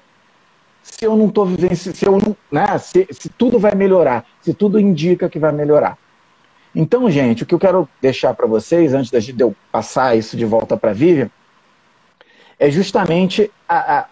[0.84, 4.54] se eu não estou vivendo, se, eu não, né, se, se tudo vai melhorar, se
[4.54, 5.98] tudo indica que vai melhorar.
[6.72, 10.44] Então, gente, o que eu quero deixar para vocês, antes de eu passar isso de
[10.44, 11.28] volta para a Vivian,
[12.60, 14.06] é justamente a, a,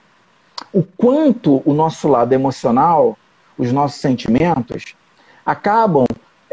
[0.73, 3.17] o quanto o nosso lado emocional,
[3.57, 4.97] os nossos sentimentos,
[5.47, 6.05] acabam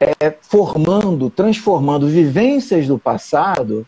[0.02, 3.86] é, formando, transformando vivências do passado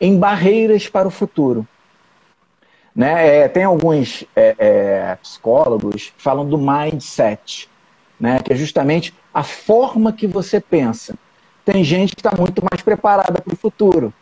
[0.00, 1.66] em barreiras para o futuro.
[2.94, 3.38] Né?
[3.38, 7.68] É, tem alguns é, é, psicólogos que falam do mindset,
[8.18, 8.38] né?
[8.40, 11.14] que é justamente a forma que você pensa.
[11.64, 14.12] Tem gente que está muito mais preparada para o futuro.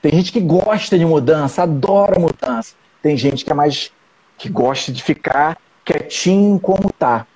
[0.00, 2.74] Tem gente que gosta de mudança, adora mudança.
[3.02, 3.92] Tem gente que é mais
[4.38, 7.26] que gosta de ficar quietinho como está.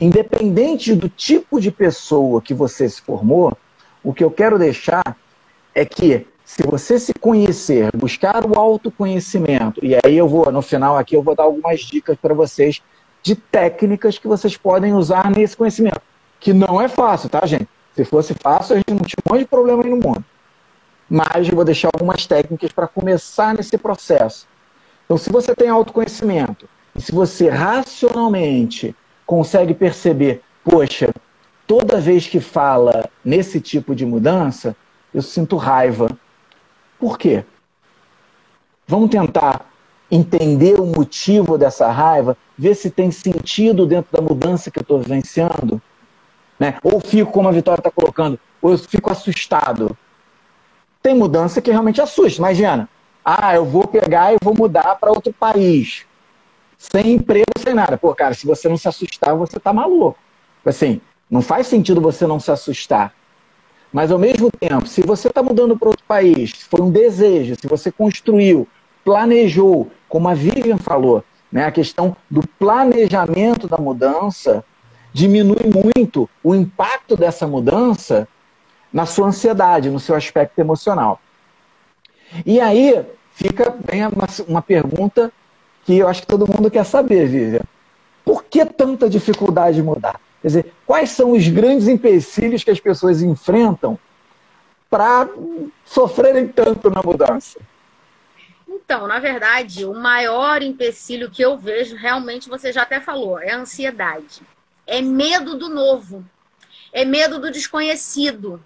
[0.00, 3.56] Independente do tipo de pessoa que você se formou,
[4.02, 5.16] o que eu quero deixar
[5.74, 10.98] é que se você se conhecer, buscar o autoconhecimento, e aí eu vou, no final
[10.98, 12.82] aqui, eu vou dar algumas dicas para vocês
[13.22, 16.02] de técnicas que vocês podem usar nesse conhecimento.
[16.38, 17.66] Que não é fácil, tá, gente?
[17.96, 20.22] Se fosse fácil, a gente não tinha um monte de problema aí no mundo.
[21.08, 24.46] Mas eu vou deixar algumas técnicas para começar nesse processo.
[25.04, 28.94] Então, se você tem autoconhecimento, e se você racionalmente
[29.26, 31.12] consegue perceber, poxa,
[31.66, 34.76] toda vez que fala nesse tipo de mudança,
[35.12, 36.08] eu sinto raiva,
[36.98, 37.44] por quê?
[38.86, 39.66] Vamos tentar
[40.10, 45.00] entender o motivo dessa raiva, ver se tem sentido dentro da mudança que eu estou
[45.00, 45.80] vivenciando.
[46.58, 46.78] Né?
[46.82, 49.96] Ou fico, como a Vitória está colocando, ou eu fico assustado.
[51.02, 52.40] Tem mudança que realmente assusta.
[52.40, 52.88] Imagina,
[53.24, 56.06] ah, eu vou pegar e vou mudar para outro país.
[56.92, 57.96] Sem emprego, sem nada.
[57.96, 60.18] Pô, cara, se você não se assustar, você tá maluco.
[60.64, 63.12] Assim, não faz sentido você não se assustar.
[63.92, 67.66] Mas, ao mesmo tempo, se você está mudando para outro país, foi um desejo, se
[67.66, 68.68] você construiu,
[69.04, 74.64] planejou, como a Vivian falou, né, a questão do planejamento da mudança
[75.12, 78.26] diminui muito o impacto dessa mudança
[78.92, 81.20] na sua ansiedade, no seu aspecto emocional.
[82.44, 85.32] E aí fica bem uma, uma pergunta
[85.84, 87.62] que eu acho que todo mundo quer saber, Vivian.
[88.24, 90.20] Por que tanta dificuldade de mudar?
[90.40, 93.98] Quer dizer, quais são os grandes empecilhos que as pessoas enfrentam
[94.88, 95.28] para
[95.84, 97.58] sofrerem tanto na mudança?
[98.68, 103.52] Então, na verdade, o maior empecilho que eu vejo, realmente você já até falou, é
[103.52, 104.42] a ansiedade.
[104.86, 106.24] É medo do novo.
[106.92, 108.62] É medo do desconhecido.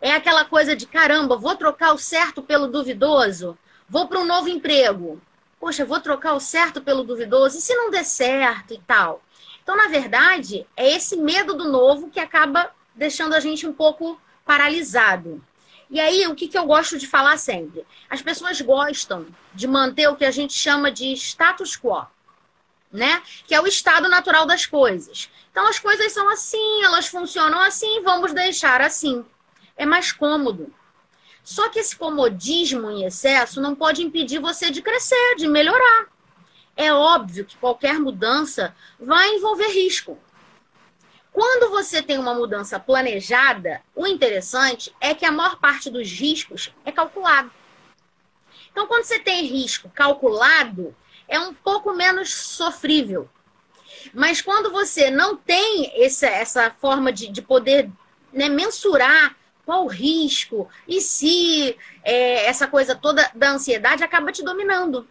[0.00, 3.56] É aquela coisa de caramba, vou trocar o certo pelo duvidoso?
[3.88, 5.20] Vou para um novo emprego.
[5.62, 7.56] Poxa, vou trocar o certo pelo duvidoso?
[7.56, 9.22] E se não der certo e tal?
[9.62, 14.20] Então, na verdade, é esse medo do novo que acaba deixando a gente um pouco
[14.44, 15.40] paralisado.
[15.88, 17.86] E aí, o que, que eu gosto de falar sempre?
[18.10, 22.08] As pessoas gostam de manter o que a gente chama de status quo,
[22.90, 23.22] né?
[23.46, 25.30] Que é o estado natural das coisas.
[25.52, 29.24] Então, as coisas são assim, elas funcionam assim, vamos deixar assim.
[29.76, 30.74] é mais cômodo.
[31.42, 36.06] Só que esse comodismo em excesso não pode impedir você de crescer, de melhorar.
[36.76, 40.18] É óbvio que qualquer mudança vai envolver risco.
[41.32, 46.72] Quando você tem uma mudança planejada, o interessante é que a maior parte dos riscos
[46.84, 47.50] é calculado.
[48.70, 50.94] Então, quando você tem risco calculado,
[51.26, 53.28] é um pouco menos sofrível.
[54.12, 57.90] Mas quando você não tem essa, essa forma de, de poder
[58.32, 64.42] né, mensurar qual o risco, e se é, essa coisa toda da ansiedade acaba te
[64.42, 65.06] dominando.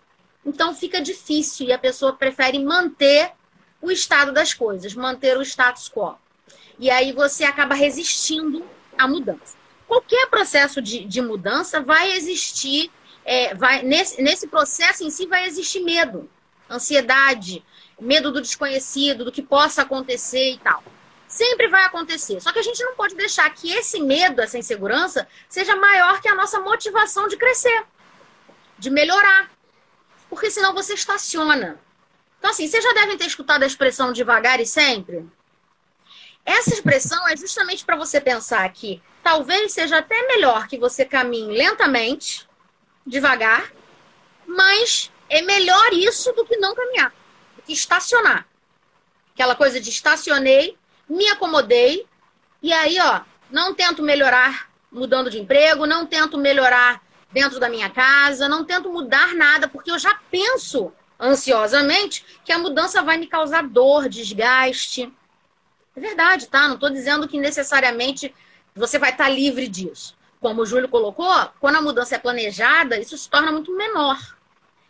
[0.46, 3.32] Então fica difícil e a pessoa prefere manter
[3.82, 6.16] o estado das coisas, manter o status quo.
[6.78, 8.66] E aí você acaba resistindo
[8.98, 9.56] à mudança.
[9.88, 12.92] Qualquer processo de, de mudança vai existir
[13.24, 16.30] é, vai, nesse, nesse processo em si vai existir medo,
[16.70, 17.64] ansiedade,
[18.00, 20.84] medo do desconhecido, do que possa acontecer e tal.
[21.32, 22.42] Sempre vai acontecer.
[22.42, 26.28] Só que a gente não pode deixar que esse medo, essa insegurança, seja maior que
[26.28, 27.86] a nossa motivação de crescer,
[28.78, 29.50] de melhorar.
[30.30, 31.80] Porque senão você estaciona.
[32.38, 35.26] Então, assim, vocês já devem ter escutado a expressão devagar e sempre.
[36.46, 41.56] Essa expressão é justamente para você pensar que talvez seja até melhor que você caminhe
[41.56, 42.46] lentamente
[43.08, 43.72] devagar,
[44.46, 47.14] mas é melhor isso do que não caminhar,
[47.56, 48.46] do que estacionar.
[49.34, 50.78] Aquela coisa de estacionei,
[51.12, 52.06] me acomodei,
[52.62, 57.90] e aí, ó, não tento melhorar mudando de emprego, não tento melhorar dentro da minha
[57.90, 63.28] casa, não tento mudar nada, porque eu já penso ansiosamente que a mudança vai me
[63.28, 65.12] causar dor, desgaste.
[65.96, 66.68] É verdade, tá?
[66.68, 68.34] Não estou dizendo que necessariamente
[68.76, 73.16] você vai estar livre disso como o Júlio colocou, quando a mudança é planejada, isso
[73.16, 74.18] se torna muito menor.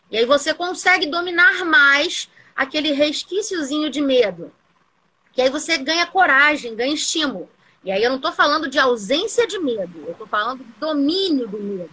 [0.09, 4.51] E aí você consegue dominar mais aquele resquíciozinho de medo.
[5.33, 7.49] Que aí você ganha coragem, ganha estímulo.
[7.83, 11.47] E aí eu não estou falando de ausência de medo, eu estou falando de domínio
[11.47, 11.89] do medo,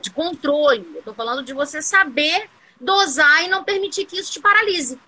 [0.00, 0.86] de controle.
[0.92, 2.48] Eu estou falando de você saber
[2.80, 4.98] dosar e não permitir que isso te paralise.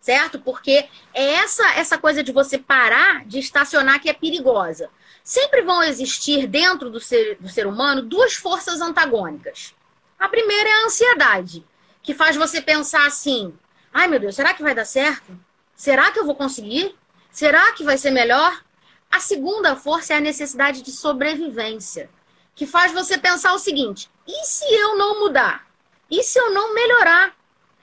[0.00, 0.38] Certo?
[0.38, 4.90] Porque é essa, essa coisa de você parar de estacionar que é perigosa
[5.24, 9.74] sempre vão existir dentro do ser, do ser humano duas forças antagônicas.
[10.18, 11.64] A primeira é a ansiedade,
[12.02, 13.54] que faz você pensar assim:
[13.92, 15.32] ai meu Deus, será que vai dar certo?
[15.74, 16.94] Será que eu vou conseguir?
[17.30, 18.62] Será que vai ser melhor?
[19.10, 22.10] A segunda força é a necessidade de sobrevivência,
[22.54, 25.66] que faz você pensar o seguinte: e se eu não mudar?
[26.10, 27.34] E se eu não melhorar?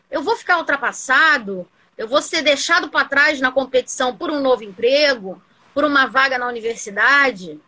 [0.10, 1.68] Eu vou ficar ultrapassado?
[1.98, 5.42] Eu vou ser deixado para trás na competição por um novo emprego?
[5.74, 7.60] por uma vaga na universidade,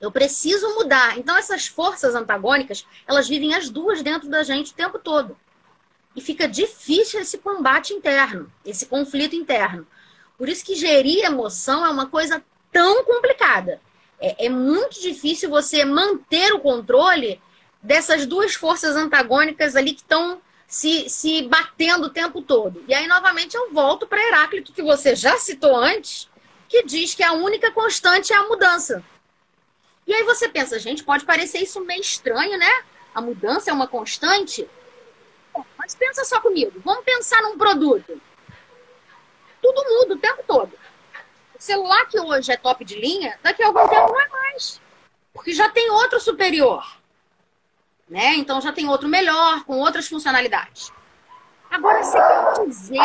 [0.00, 1.18] eu preciso mudar.
[1.18, 5.36] Então, essas forças antagônicas, elas vivem as duas dentro da gente o tempo todo.
[6.14, 9.86] E fica difícil esse combate interno, esse conflito interno.
[10.36, 13.80] Por isso que gerir emoção é uma coisa tão complicada.
[14.20, 17.40] É, é muito difícil você manter o controle
[17.82, 22.82] dessas duas forças antagônicas ali que estão se, se batendo o tempo todo.
[22.88, 26.28] E aí, novamente, eu volto para Heráclito, que você já citou antes,
[26.68, 29.04] que diz que a única constante é a mudança.
[30.06, 32.84] E aí você pensa, gente, pode parecer isso meio estranho, né?
[33.14, 34.66] A mudança é uma constante.
[35.78, 36.80] Mas pensa só comigo.
[36.84, 38.20] Vamos pensar num produto.
[39.60, 40.72] Tudo muda o tempo todo.
[41.54, 44.80] O celular que hoje é top de linha, daqui a algum tempo não é mais.
[45.32, 46.84] Porque já tem outro superior.
[48.08, 48.34] Né?
[48.34, 50.92] Então já tem outro melhor, com outras funcionalidades.
[51.70, 52.98] Agora, você quer dizer,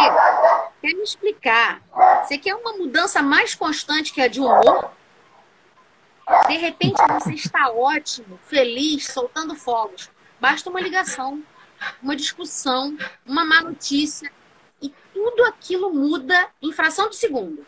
[0.81, 1.81] quer me explicar,
[2.21, 4.91] você quer uma mudança mais constante que a de humor?
[6.47, 10.12] De repente você está ótimo, feliz, soltando fogos.
[10.38, 11.41] Basta uma ligação,
[12.01, 14.31] uma discussão, uma má notícia
[14.81, 17.65] e tudo aquilo muda em fração de segundo.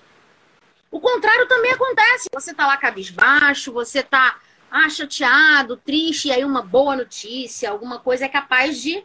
[0.91, 2.29] O contrário também acontece.
[2.33, 4.39] Você está lá cabisbaixo, você está
[4.71, 9.03] ah, chateado, triste, e aí uma boa notícia, alguma coisa é capaz de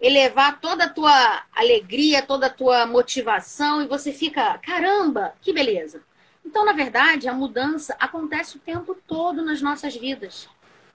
[0.00, 6.02] elevar toda a tua alegria, toda a tua motivação e você fica, caramba, que beleza.
[6.44, 10.48] Então, na verdade, a mudança acontece o tempo todo nas nossas vidas.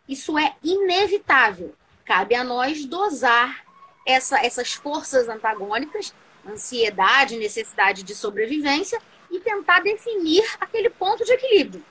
[0.08, 1.74] Isso é inevitável.
[2.10, 3.64] Cabe a nós dosar
[4.03, 6.12] essa, essas forças antagônicas,
[6.43, 8.99] ansiedade, necessidade de sobrevivência
[9.30, 11.86] e tentar definir aquele ponto de equilíbrio.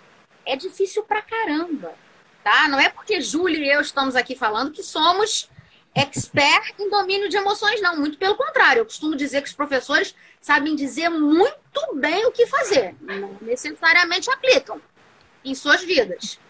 [0.44, 1.94] É difícil pra caramba,
[2.42, 2.66] tá?
[2.66, 5.48] Não é porque Júlia e eu estamos aqui falando que somos
[5.94, 7.96] expert em domínio de emoções, não.
[7.96, 8.80] Muito pelo contrário.
[8.80, 12.96] Eu costumo dizer que os professores sabem dizer muito bem o que fazer.
[13.00, 14.82] Não necessariamente aplicam
[15.44, 16.40] em suas vidas.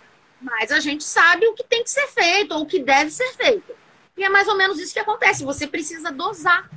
[0.40, 3.32] Mas a gente sabe o que tem que ser feito ou o que deve ser
[3.34, 3.74] feito.
[4.16, 5.44] E é mais ou menos isso que acontece.
[5.44, 6.68] Você precisa dosar.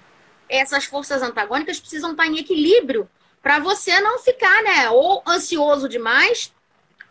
[0.50, 3.10] Essas forças antagônicas precisam estar em equilíbrio
[3.42, 6.54] para você não ficar, né, ou ansioso demais,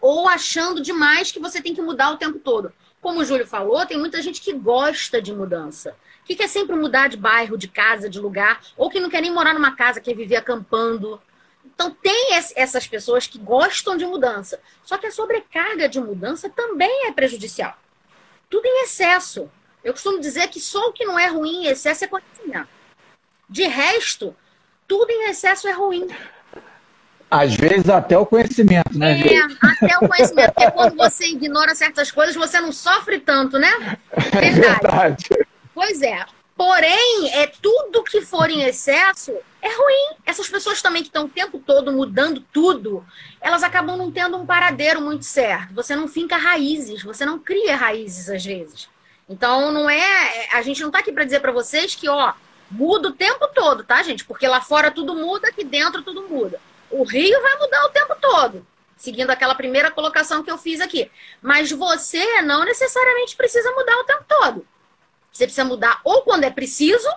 [0.00, 2.72] ou achando demais que você tem que mudar o tempo todo.
[3.00, 7.08] Como o Júlio falou, tem muita gente que gosta de mudança, que quer sempre mudar
[7.08, 10.14] de bairro, de casa, de lugar, ou que não quer nem morar numa casa, quer
[10.14, 11.20] viver acampando.
[11.80, 14.60] Então, tem essas pessoas que gostam de mudança.
[14.84, 17.74] Só que a sobrecarga de mudança também é prejudicial.
[18.50, 19.50] Tudo em excesso.
[19.82, 22.68] Eu costumo dizer que só o que não é ruim em excesso é conhecimento.
[23.48, 24.36] De resto,
[24.86, 26.06] tudo em excesso é ruim.
[27.30, 29.18] Às vezes até o conhecimento, né?
[29.18, 30.52] É, até o conhecimento.
[30.52, 33.98] Porque quando você ignora certas coisas, você não sofre tanto, né?
[34.14, 34.36] Verdade.
[34.36, 35.28] É verdade.
[35.72, 36.26] Pois é.
[36.60, 39.32] Porém, é tudo que for em excesso
[39.62, 40.16] é ruim.
[40.26, 43.02] Essas pessoas também que estão o tempo todo mudando tudo,
[43.40, 45.72] elas acabam não tendo um paradeiro muito certo.
[45.72, 48.90] Você não finca raízes, você não cria raízes às vezes.
[49.26, 50.50] Então, não é.
[50.52, 52.34] A gente não está aqui para dizer para vocês que, ó,
[52.70, 54.26] muda o tempo todo, tá, gente?
[54.26, 56.60] Porque lá fora tudo muda, aqui dentro tudo muda.
[56.90, 58.66] O rio vai mudar o tempo todo,
[58.98, 61.10] seguindo aquela primeira colocação que eu fiz aqui.
[61.40, 64.66] Mas você não necessariamente precisa mudar o tempo todo.
[65.32, 67.08] Você precisa mudar ou quando é preciso,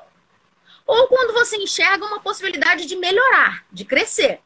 [0.86, 4.40] ou quando você enxerga uma possibilidade de melhorar, de crescer.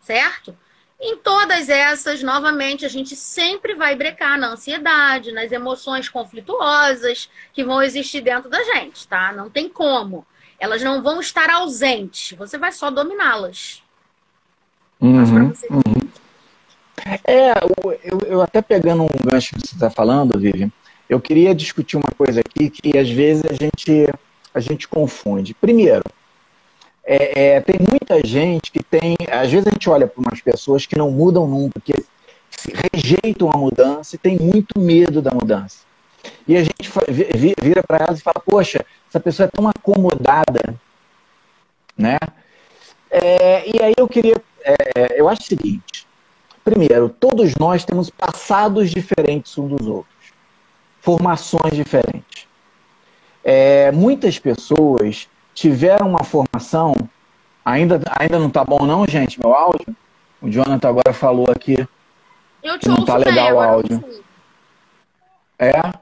[0.00, 0.56] Certo?
[0.98, 7.62] Em todas essas, novamente, a gente sempre vai brecar na ansiedade, nas emoções conflituosas que
[7.62, 9.30] vão existir dentro da gente, tá?
[9.32, 10.26] Não tem como.
[10.58, 13.82] Elas não vão estar ausentes, você vai só dominá-las.
[14.98, 16.08] Uhum, uhum.
[17.24, 17.50] É,
[18.02, 20.70] eu, eu, até pegando um gancho que você está falando, Vivian,
[21.08, 24.06] eu queria discutir uma coisa aqui que às vezes a gente,
[24.52, 25.54] a gente confunde.
[25.54, 26.04] Primeiro,
[27.04, 29.16] é, é, tem muita gente que tem.
[29.30, 31.94] Às vezes a gente olha para umas pessoas que não mudam nunca, que
[32.92, 35.84] rejeitam a mudança e tem muito medo da mudança.
[36.48, 36.90] E a gente
[37.62, 40.74] vira para elas e fala: Poxa, essa pessoa é tão acomodada,
[41.96, 42.18] né?
[43.08, 44.34] É, e aí eu queria
[44.66, 46.06] é, eu acho o seguinte:
[46.64, 50.32] primeiro, todos nós temos passados diferentes uns dos outros,
[51.06, 52.48] formações diferentes.
[53.44, 56.96] É, muitas pessoas tiveram uma formação.
[57.64, 59.94] Ainda, ainda não tá bom, não, gente, meu áudio?
[60.42, 61.76] O Jonathan agora falou aqui.
[62.60, 64.04] Eu te não tá legal o áudio.
[65.56, 65.70] É?
[65.70, 65.94] Deixa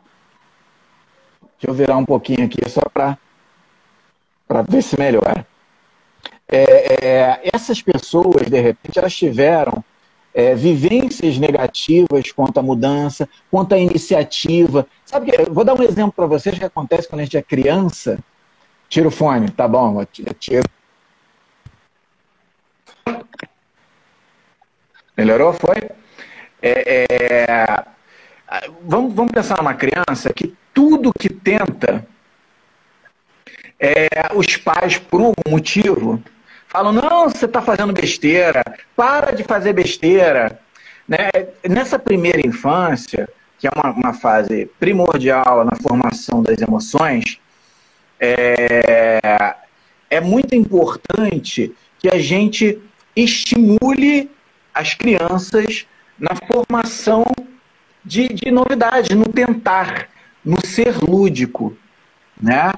[1.68, 5.46] eu virar um pouquinho aqui só para ver se melhora
[6.48, 9.84] é, é, essas pessoas, de repente, elas tiveram
[10.34, 14.86] é, vivências negativas quanto à mudança, quanto à iniciativa.
[15.04, 18.18] Sabe vou dar um exemplo para vocês que acontece quando a gente é criança.
[18.88, 20.04] Tira o fone, tá bom,
[20.38, 20.64] tiro.
[25.16, 25.52] Melhorou?
[25.52, 25.76] Foi?
[26.60, 27.84] É, é,
[28.82, 32.04] vamos, vamos pensar numa criança que tudo que tenta,
[33.78, 36.20] é, os pais, por um motivo,
[36.74, 38.64] falam: não, você está fazendo besteira,
[38.96, 40.58] para de fazer besteira.
[41.06, 41.30] Né?
[41.68, 47.38] Nessa primeira infância, que é uma, uma fase primordial na formação das emoções,
[48.18, 49.54] é,
[50.10, 52.82] é muito importante que a gente
[53.14, 54.28] estimule
[54.74, 55.86] as crianças
[56.18, 57.24] na formação
[58.04, 60.08] de, de novidade, no tentar,
[60.44, 61.76] no ser lúdico,
[62.40, 62.72] né?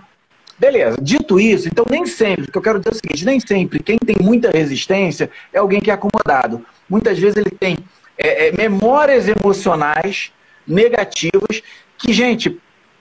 [0.59, 3.39] Beleza, dito isso, então nem sempre, o que eu quero dizer é o seguinte, nem
[3.41, 6.65] sempre quem tem muita resistência é alguém que é acomodado.
[6.89, 7.77] Muitas vezes ele tem
[8.17, 10.33] é, é, memórias emocionais
[10.67, 11.63] negativas
[11.99, 12.59] que, gente,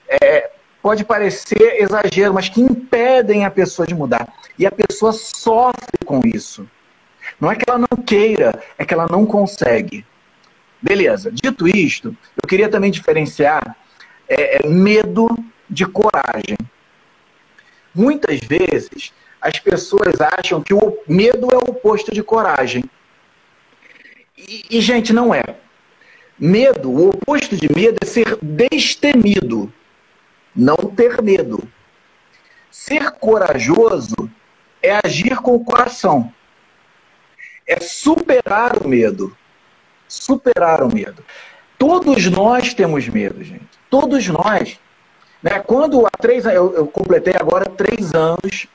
[0.08, 0.50] é,
[0.82, 4.28] pode parecer exagero, mas que impedem a pessoa de mudar.
[4.58, 6.68] E a pessoa sofre com isso.
[7.40, 10.04] Não é que ela não queira, é que ela não consegue.
[10.80, 13.76] Beleza, dito isto, eu queria também diferenciar
[14.28, 15.28] é, é medo
[15.68, 16.56] de coragem.
[17.96, 22.84] Muitas vezes as pessoas acham que o medo é o oposto de coragem.
[24.36, 25.42] E, e, gente, não é.
[26.38, 29.72] Medo, o oposto de medo é ser destemido,
[30.54, 31.66] não ter medo.
[32.70, 34.30] Ser corajoso
[34.82, 36.30] é agir com o coração.
[37.66, 39.34] É superar o medo.
[40.06, 41.24] Superar o medo.
[41.78, 43.70] Todos nós temos medo, gente.
[43.88, 44.78] Todos nós.
[45.46, 45.60] Né?
[45.60, 48.66] Quando há três eu, eu completei agora três anos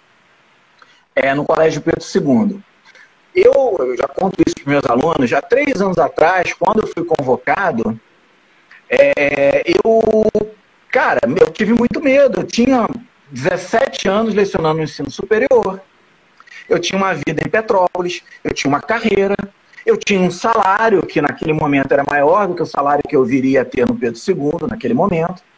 [1.14, 2.62] é, no Colégio Pedro II.
[3.36, 7.04] Eu, eu já conto isso para meus alunos, já três anos atrás, quando eu fui
[7.04, 8.00] convocado,
[8.90, 10.26] é, eu,
[10.90, 12.40] cara, eu tive muito medo.
[12.40, 12.88] Eu tinha
[13.30, 15.82] 17 anos lecionando no ensino superior.
[16.70, 19.36] Eu tinha uma vida em Petrópolis, eu tinha uma carreira,
[19.86, 23.26] eu tinha um salário que naquele momento era maior do que o salário que eu
[23.26, 25.51] viria a ter no Pedro II naquele momento.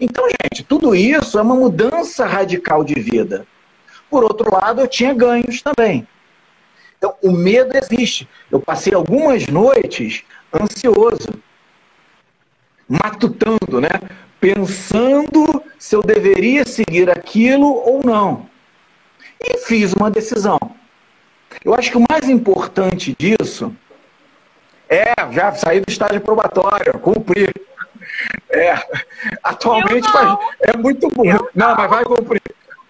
[0.00, 3.46] Então, gente, tudo isso é uma mudança radical de vida.
[4.10, 6.06] Por outro lado, eu tinha ganhos também.
[6.98, 8.28] Então, o medo existe.
[8.50, 10.22] Eu passei algumas noites
[10.52, 11.30] ansioso,
[12.88, 13.88] matutando, né?
[14.40, 18.46] Pensando se eu deveria seguir aquilo ou não.
[19.40, 20.58] E fiz uma decisão.
[21.64, 23.74] Eu acho que o mais importante disso
[24.88, 27.52] é já sair do estágio probatório, cumprir.
[28.50, 28.74] É,
[29.42, 30.08] atualmente
[30.60, 31.24] é muito bom.
[31.54, 32.42] Não, mas vai cumprir.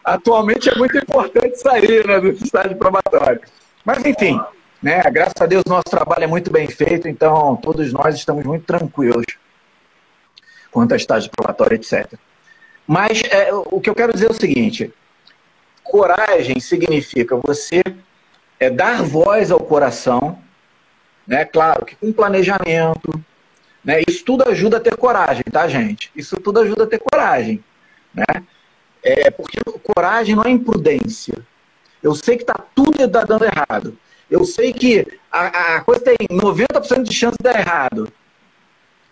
[0.04, 3.40] Atualmente é muito importante sair né, do estágio probatório.
[3.84, 4.40] Mas enfim,
[4.82, 8.64] né, graças a Deus nosso trabalho é muito bem feito, então todos nós estamos muito
[8.64, 9.24] tranquilos
[10.72, 12.12] quanto a estágio probatório, etc.
[12.86, 14.92] Mas é, o que eu quero dizer é o seguinte:
[15.84, 17.82] coragem significa você
[18.58, 20.38] é, dar voz ao coração,
[21.26, 21.44] né?
[21.44, 23.22] Claro que com planejamento,
[23.84, 24.02] né?
[24.08, 26.10] Isso tudo ajuda a ter coragem, tá, gente?
[26.14, 27.62] Isso tudo ajuda a ter coragem,
[28.14, 28.42] né?
[29.02, 31.34] É, porque coragem não é imprudência.
[32.02, 33.98] Eu sei que tá tudo dando errado.
[34.30, 38.08] Eu sei que a, a coisa tem 90% de chance de dar errado.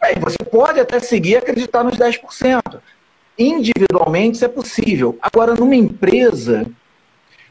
[0.01, 2.81] Aí você pode até seguir e acreditar nos 10%.
[3.39, 5.19] Individualmente isso é possível.
[5.21, 6.67] Agora, numa empresa,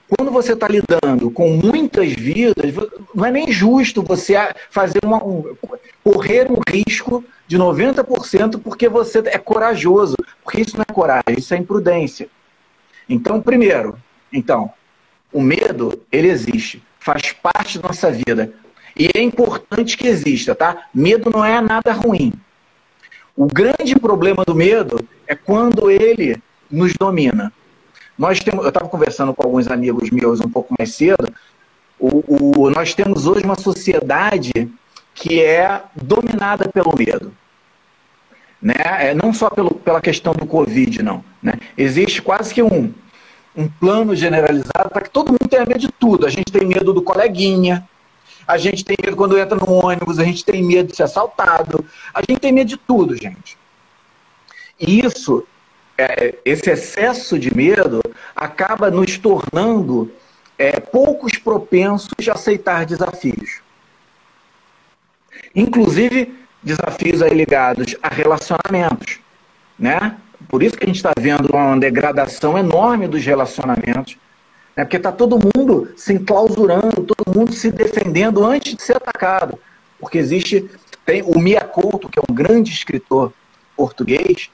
[0.09, 2.73] quando você está lidando com muitas vidas,
[3.13, 4.35] não é nem justo você
[4.71, 5.55] fazer uma, um,
[6.03, 10.15] correr um risco de 90% porque você é corajoso.
[10.43, 12.27] Porque isso não é coragem, isso é imprudência.
[13.07, 13.97] Então, primeiro,
[14.33, 14.71] então,
[15.31, 18.51] o medo, ele existe, faz parte da nossa vida.
[18.97, 20.87] E é importante que exista, tá?
[20.93, 22.33] Medo não é nada ruim.
[23.35, 27.53] O grande problema do medo é quando ele nos domina.
[28.19, 31.33] Nós temos, eu estava conversando com alguns amigos meus um pouco mais cedo.
[31.97, 34.69] O, o, nós temos hoje uma sociedade
[35.15, 37.33] que é dominada pelo medo.
[38.61, 38.73] Né?
[38.77, 41.23] É, não só pelo, pela questão do Covid, não.
[41.41, 41.53] Né?
[41.77, 42.93] Existe quase que um,
[43.55, 46.25] um plano generalizado para que todo mundo tenha medo de tudo.
[46.25, 47.87] A gente tem medo do coleguinha,
[48.45, 51.85] a gente tem medo quando entra no ônibus, a gente tem medo de ser assaltado,
[52.13, 53.57] a gente tem medo de tudo, gente.
[54.77, 55.45] E isso
[55.99, 58.01] é, esse excesso de medo
[58.33, 60.09] acaba nos tornando
[60.57, 63.59] é, poucos propensos a aceitar desafios.
[65.53, 66.33] Inclusive,
[66.63, 69.19] desafios aí ligados a relacionamentos.
[69.77, 70.15] Né?
[70.47, 74.17] Por isso que a gente está vendo uma degradação enorme dos relacionamentos.
[74.77, 74.85] Né?
[74.85, 79.59] Porque está todo mundo se enclausurando, todo mundo se defendendo antes de ser atacado.
[79.99, 80.69] Porque existe.
[81.05, 83.33] Tem o Mia Couto, que é um grande escritor
[83.75, 84.49] português,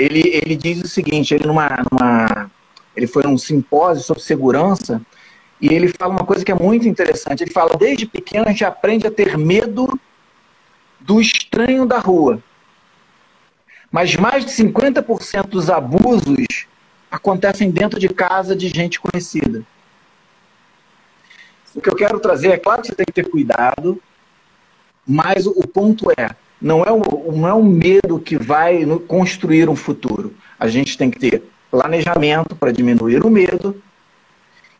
[0.00, 2.50] ele, ele diz o seguinte, ele numa, numa
[2.96, 5.00] ele foi num simpósio sobre segurança
[5.60, 7.42] e ele fala uma coisa que é muito interessante.
[7.42, 9.88] Ele fala, desde pequeno a gente aprende a ter medo
[10.98, 12.42] do estranho da rua.
[13.92, 16.66] Mas mais de 50% dos abusos
[17.10, 19.64] acontecem dentro de casa de gente conhecida.
[21.74, 24.00] O que eu quero trazer é claro que você tem que ter cuidado,
[25.06, 26.30] mas o ponto é,
[26.60, 30.34] não é, o, não é um medo que vai construir um futuro.
[30.58, 33.80] A gente tem que ter planejamento para diminuir o medo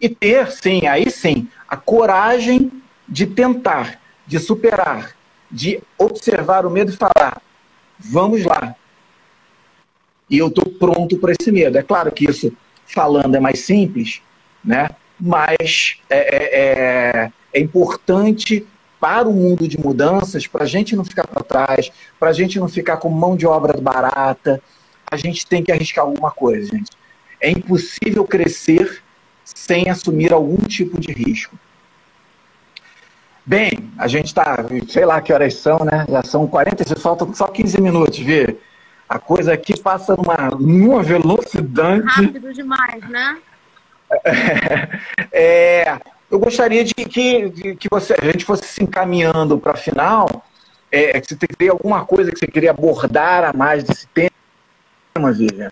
[0.00, 2.70] e ter, sim, aí sim, a coragem
[3.08, 5.14] de tentar, de superar,
[5.50, 7.40] de observar o medo e falar:
[7.98, 8.74] vamos lá.
[10.28, 11.76] E eu estou pronto para esse medo.
[11.76, 12.52] É claro que isso,
[12.86, 14.22] falando, é mais simples,
[14.64, 14.90] né?
[15.20, 18.66] mas é, é, é, é importante
[19.00, 22.60] para o mundo de mudanças, para a gente não ficar para trás, para a gente
[22.60, 24.62] não ficar com mão de obra barata,
[25.10, 26.90] a gente tem que arriscar alguma coisa, gente.
[27.40, 29.02] É impossível crescer
[29.44, 31.58] sem assumir algum tipo de risco.
[33.44, 36.04] Bem, a gente está, sei lá que horas são, né?
[36.08, 38.56] Já são 46, faltam só 15 minutos, vê.
[39.08, 42.04] A coisa aqui passa numa, numa velocidade.
[42.06, 43.38] Rápido demais, né?
[45.32, 45.98] é,
[46.30, 50.44] eu gostaria de que, de que você, a gente fosse se encaminhando para a final.
[50.92, 55.70] É, você teria alguma coisa que você queria abordar a mais desse tema, Vivian?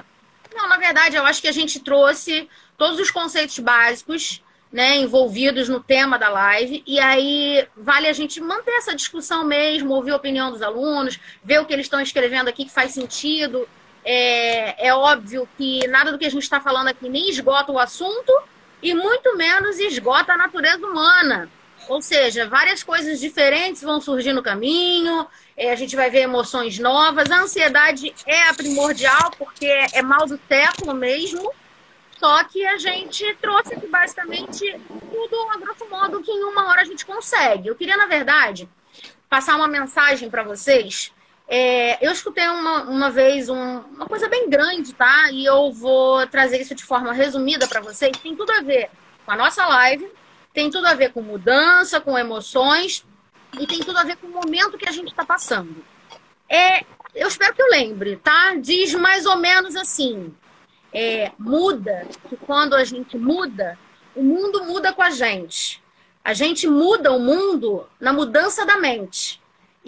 [0.54, 4.42] Não, na verdade, eu acho que a gente trouxe todos os conceitos básicos
[4.72, 6.82] né, envolvidos no tema da live.
[6.86, 11.60] E aí vale a gente manter essa discussão mesmo, ouvir a opinião dos alunos, ver
[11.60, 13.68] o que eles estão escrevendo aqui que faz sentido.
[14.04, 17.78] É, é óbvio que nada do que a gente está falando aqui nem esgota o
[17.78, 18.32] assunto,
[18.82, 21.50] e muito menos esgota a natureza humana.
[21.88, 25.26] Ou seja, várias coisas diferentes vão surgir no caminho,
[25.56, 27.30] é, a gente vai ver emoções novas.
[27.30, 31.50] A ansiedade é a primordial, porque é mal do século mesmo.
[32.18, 34.78] Só que a gente trouxe aqui basicamente
[35.10, 37.68] tudo, a grosso modo, que em uma hora a gente consegue.
[37.68, 38.68] Eu queria, na verdade,
[39.28, 41.12] passar uma mensagem para vocês
[41.48, 45.30] é, eu escutei uma, uma vez um, uma coisa bem grande, tá?
[45.32, 48.16] E eu vou trazer isso de forma resumida para vocês.
[48.18, 48.90] Tem tudo a ver
[49.24, 50.12] com a nossa live,
[50.52, 53.02] tem tudo a ver com mudança, com emoções
[53.58, 55.82] e tem tudo a ver com o momento que a gente está passando.
[56.46, 56.84] É,
[57.14, 58.54] eu espero que eu lembre, tá?
[58.56, 60.34] Diz mais ou menos assim:
[60.92, 63.78] é, muda, que quando a gente muda,
[64.14, 65.82] o mundo muda com a gente.
[66.22, 69.37] A gente muda o mundo na mudança da mente.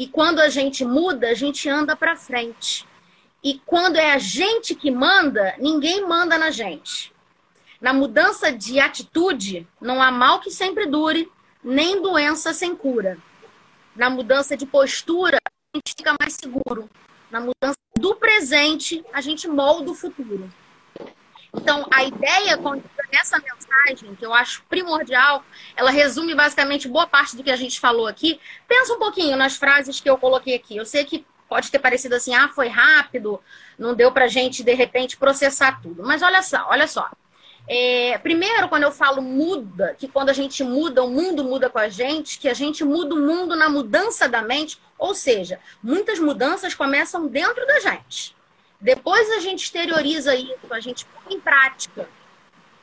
[0.00, 2.88] E quando a gente muda, a gente anda para frente.
[3.44, 7.12] E quando é a gente que manda, ninguém manda na gente.
[7.78, 11.30] Na mudança de atitude, não há mal que sempre dure,
[11.62, 13.18] nem doença sem cura.
[13.94, 16.88] Na mudança de postura, a gente fica mais seguro.
[17.30, 20.50] Na mudança do presente, a gente molda o futuro.
[21.54, 22.58] Então, a ideia
[23.12, 25.44] nessa mensagem, que eu acho primordial,
[25.76, 28.40] ela resume basicamente boa parte do que a gente falou aqui.
[28.68, 30.76] Pensa um pouquinho nas frases que eu coloquei aqui.
[30.76, 33.42] Eu sei que pode ter parecido assim, ah, foi rápido,
[33.76, 36.04] não deu pra gente, de repente, processar tudo.
[36.04, 37.10] Mas olha só, olha só.
[37.66, 41.78] É, primeiro, quando eu falo muda, que quando a gente muda, o mundo muda com
[41.78, 46.18] a gente, que a gente muda o mundo na mudança da mente, ou seja, muitas
[46.18, 48.34] mudanças começam dentro da gente.
[48.80, 52.08] Depois a gente exterioriza isso, a gente põe em prática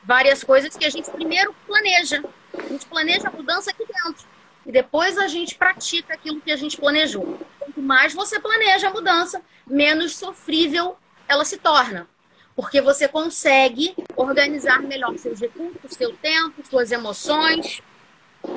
[0.08, 2.22] várias coisas que a gente primeiro planeja.
[2.56, 4.26] A gente planeja a mudança aqui dentro.
[4.64, 7.38] E depois a gente pratica aquilo que a gente planejou.
[7.58, 10.96] Quanto mais você planeja a mudança, menos sofrível
[11.28, 12.08] ela se torna.
[12.56, 17.82] Porque você consegue organizar melhor seus recursos, seu tempo, suas emoções.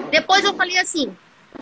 [0.10, 1.16] Depois eu falei assim: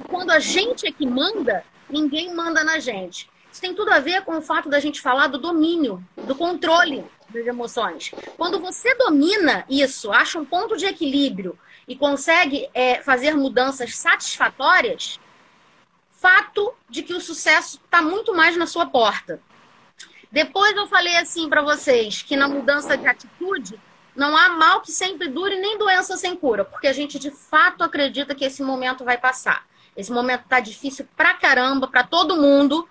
[0.08, 3.30] quando a gente é que manda, ninguém manda na gente.
[3.60, 7.04] Isso tem tudo a ver com o fato da gente falar do domínio, do controle
[7.28, 8.10] das emoções.
[8.38, 15.20] Quando você domina isso, acha um ponto de equilíbrio e consegue é, fazer mudanças satisfatórias,
[16.10, 19.42] fato de que o sucesso está muito mais na sua porta.
[20.32, 23.78] Depois eu falei assim para vocês que na mudança de atitude
[24.16, 27.84] não há mal que sempre dure nem doença sem cura, porque a gente de fato
[27.84, 29.68] acredita que esse momento vai passar.
[29.98, 32.88] Esse momento está difícil pra caramba para todo mundo.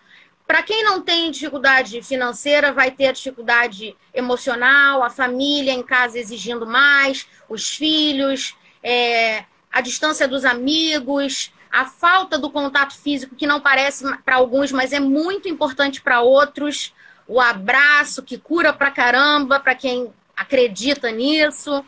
[0.48, 6.66] Para quem não tem dificuldade financeira, vai ter dificuldade emocional, a família em casa exigindo
[6.66, 13.60] mais, os filhos, é, a distância dos amigos, a falta do contato físico, que não
[13.60, 16.94] parece para alguns, mas é muito importante para outros,
[17.26, 21.84] o abraço, que cura pra caramba, para quem acredita nisso.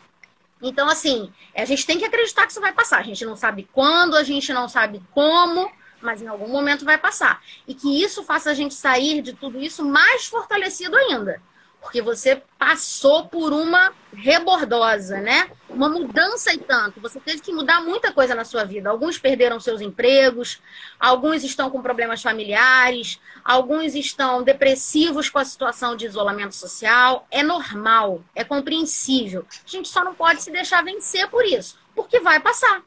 [0.61, 2.99] Então, assim, a gente tem que acreditar que isso vai passar.
[2.99, 5.67] A gente não sabe quando, a gente não sabe como,
[6.01, 7.41] mas em algum momento vai passar.
[7.67, 11.41] E que isso faça a gente sair de tudo isso mais fortalecido ainda
[11.81, 15.49] porque você passou por uma rebordosa, né?
[15.67, 17.01] Uma mudança e tanto.
[17.01, 18.89] Você teve que mudar muita coisa na sua vida.
[18.89, 20.61] Alguns perderam seus empregos,
[20.99, 27.27] alguns estão com problemas familiares, alguns estão depressivos com a situação de isolamento social.
[27.31, 29.45] É normal, é compreensível.
[29.65, 32.83] A gente só não pode se deixar vencer por isso, porque vai passar.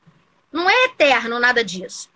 [0.52, 2.08] Não é eterno nada disso.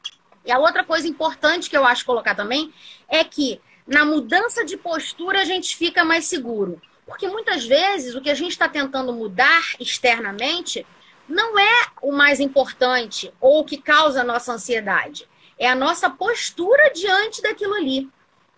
[0.48, 2.72] E a outra coisa importante que eu acho colocar também
[3.06, 6.80] é que na mudança de postura a gente fica mais seguro.
[7.04, 10.86] Porque muitas vezes o que a gente está tentando mudar externamente
[11.28, 15.28] não é o mais importante ou o que causa a nossa ansiedade.
[15.58, 18.08] É a nossa postura diante daquilo ali.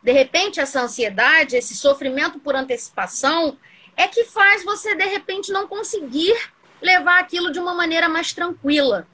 [0.00, 3.58] De repente, essa ansiedade, esse sofrimento por antecipação,
[3.96, 6.36] é que faz você, de repente, não conseguir
[6.80, 9.08] levar aquilo de uma maneira mais tranquila.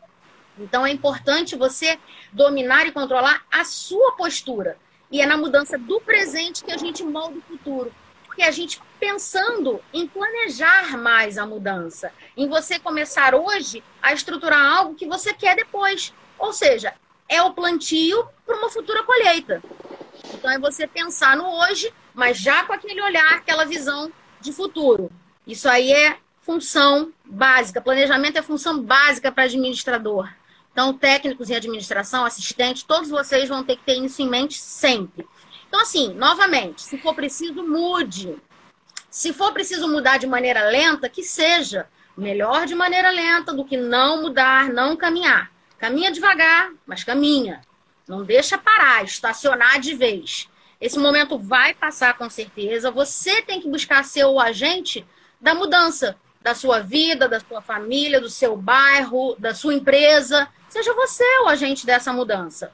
[0.59, 1.99] Então, é importante você
[2.33, 4.77] dominar e controlar a sua postura.
[5.11, 7.93] E é na mudança do presente que a gente molda o futuro.
[8.27, 14.61] Porque a gente pensando em planejar mais a mudança, em você começar hoje a estruturar
[14.61, 16.13] algo que você quer depois.
[16.39, 16.95] Ou seja,
[17.29, 19.63] é o plantio para uma futura colheita.
[20.35, 25.11] Então é você pensar no hoje, mas já com aquele olhar, aquela visão de futuro.
[25.47, 27.81] Isso aí é função básica.
[27.81, 30.29] Planejamento é função básica para administrador.
[30.77, 35.27] Então, técnicos em administração, assistentes, todos vocês vão ter que ter isso em mente sempre.
[35.67, 38.37] Então, assim, novamente, se for preciso, mude.
[39.09, 41.89] Se for preciso mudar de maneira lenta, que seja.
[42.15, 45.51] Melhor de maneira lenta do que não mudar, não caminhar.
[45.79, 47.63] Caminha devagar, mas caminha.
[48.07, 50.47] Não deixa parar, estacionar de vez.
[50.79, 52.91] Esse momento vai passar com certeza.
[52.91, 55.07] Você tem que buscar ser o agente
[55.41, 60.47] da mudança da sua vida, da sua família, do seu bairro, da sua empresa.
[60.69, 62.73] Seja você o agente dessa mudança.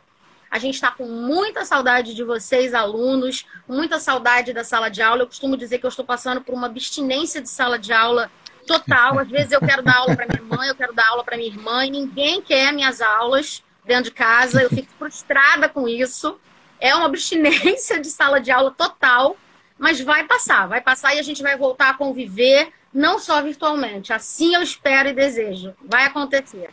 [0.51, 5.23] A gente está com muita saudade de vocês, alunos, muita saudade da sala de aula.
[5.23, 8.31] Eu costumo dizer que eu estou passando por uma abstinência de sala de aula
[8.67, 9.19] total.
[9.19, 11.49] Às vezes eu quero dar aula para minha mãe, eu quero dar aula para minha
[11.49, 14.63] irmã, e ninguém quer minhas aulas dentro de casa.
[14.63, 16.39] Eu fico frustrada com isso.
[16.79, 19.35] É uma abstinência de sala de aula total,
[19.79, 24.13] mas vai passar, vai passar e a gente vai voltar a conviver, não só virtualmente.
[24.13, 25.75] Assim eu espero e desejo.
[25.85, 26.71] Vai acontecer.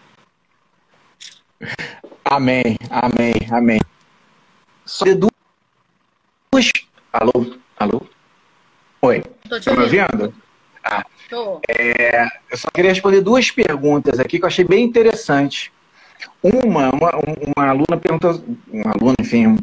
[2.25, 3.79] Amém, amém, amém.
[4.85, 6.71] Só de duas.
[7.11, 8.01] Alô, alô?
[9.01, 9.23] Oi.
[9.43, 10.33] Estou tá me ouvindo?
[10.83, 11.05] Ah,
[11.67, 15.71] é, eu só queria responder duas perguntas aqui que eu achei bem interessantes.
[16.41, 17.11] Uma, uma,
[17.55, 19.57] uma aluna perguntou, um aluno, enfim, um,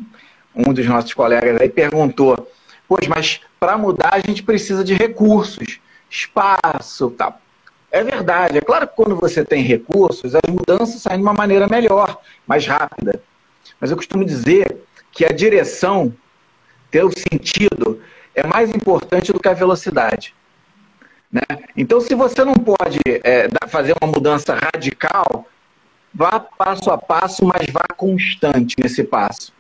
[0.55, 2.51] um dos nossos colegas aí perguntou,
[2.89, 5.81] pois, mas para mudar a gente precisa de recursos,
[6.11, 7.41] espaço, tal.
[7.91, 11.67] É verdade, é claro que quando você tem recursos, as mudanças saem de uma maneira
[11.69, 13.23] melhor, mais rápida.
[13.81, 16.13] Mas eu costumo dizer que a direção,
[16.91, 18.03] ter o sentido,
[18.35, 20.35] é mais importante do que a velocidade.
[21.33, 21.43] Né?
[21.77, 25.47] Então, se você não pode é, fazer uma mudança radical,
[26.13, 29.53] vá passo a passo, mas vá constante nesse passo.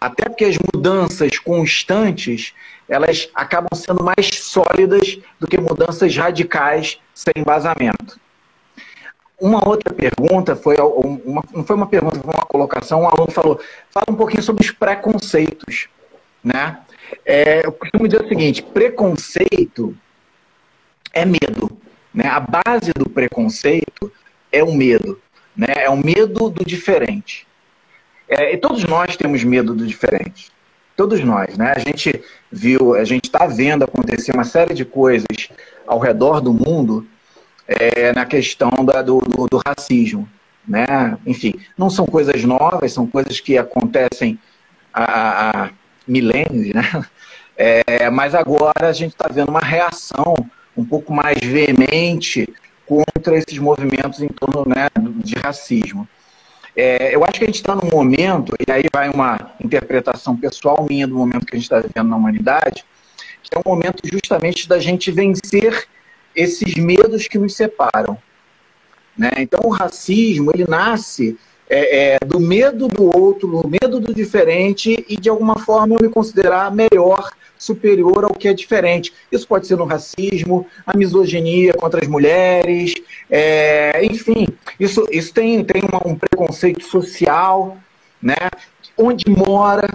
[0.00, 2.54] Até porque as mudanças constantes,
[2.90, 8.18] elas acabam sendo mais sólidas do que mudanças radicais sem embasamento.
[9.40, 13.02] Uma outra pergunta foi uma, não foi uma pergunta, foi uma colocação.
[13.02, 13.60] Um aluno falou:
[13.90, 15.88] fala um pouquinho sobre os preconceitos,
[16.44, 16.80] né?
[17.24, 19.96] É, eu costumo dizer o seguinte: preconceito
[21.12, 21.78] é medo,
[22.12, 22.26] né?
[22.26, 24.12] A base do preconceito
[24.52, 25.18] é o medo,
[25.56, 25.74] né?
[25.76, 27.46] É o medo do diferente.
[28.28, 30.52] É, e todos nós temos medo do diferente.
[31.00, 31.72] Todos nós, né?
[31.74, 32.22] A gente
[32.52, 35.48] viu, a gente está vendo acontecer uma série de coisas
[35.86, 37.06] ao redor do mundo
[37.66, 40.28] é, na questão da, do, do, do, racismo.
[40.68, 41.16] Né?
[41.24, 44.38] Enfim, não são coisas novas, são coisas que acontecem
[44.92, 45.70] há, há
[46.06, 46.82] milênios, né?
[47.56, 50.34] É, mas agora a gente está vendo uma reação
[50.76, 52.46] um pouco mais veemente
[52.84, 54.88] contra esses movimentos em torno né,
[55.24, 56.06] de racismo.
[56.76, 60.86] É, eu acho que a gente está num momento, e aí vai uma interpretação pessoal
[60.88, 62.84] minha do momento que a gente está vivendo na humanidade,
[63.42, 65.88] que é um momento justamente da gente vencer
[66.34, 68.16] esses medos que nos separam.
[69.16, 69.30] Né?
[69.38, 71.36] Então, o racismo, ele nasce
[71.70, 76.02] é, é, do medo do outro, do medo do diferente e, de alguma forma, eu
[76.02, 79.12] me considerar melhor, superior ao que é diferente.
[79.30, 82.94] Isso pode ser no racismo, a misoginia contra as mulheres,
[83.30, 84.48] é, enfim,
[84.80, 87.76] isso, isso tem, tem um preconceito social,
[88.20, 88.34] né?
[88.98, 89.88] onde mora.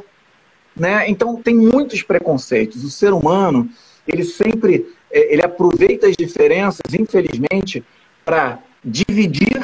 [0.76, 1.10] Né?
[1.10, 2.84] Então, tem muitos preconceitos.
[2.84, 3.70] O ser humano,
[4.08, 7.84] ele sempre é, ele aproveita as diferenças, infelizmente,
[8.24, 9.64] para dividir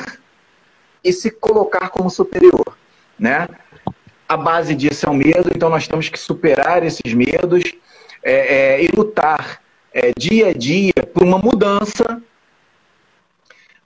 [1.04, 2.78] e se colocar como superior,
[3.18, 3.48] né?
[4.28, 7.64] A base disso é o medo, então nós temos que superar esses medos
[8.24, 9.62] é, é, e lutar
[9.94, 12.22] é, dia a dia por uma mudança,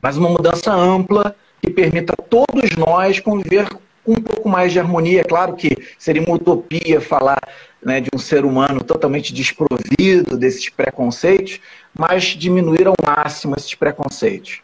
[0.01, 3.67] mas uma mudança ampla que permita a todos nós conviver
[4.03, 5.21] com um pouco mais de harmonia.
[5.21, 7.39] É claro que seria uma utopia falar
[7.83, 11.59] né, de um ser humano totalmente desprovido desses preconceitos,
[11.97, 14.61] mas diminuir ao máximo esses preconceitos.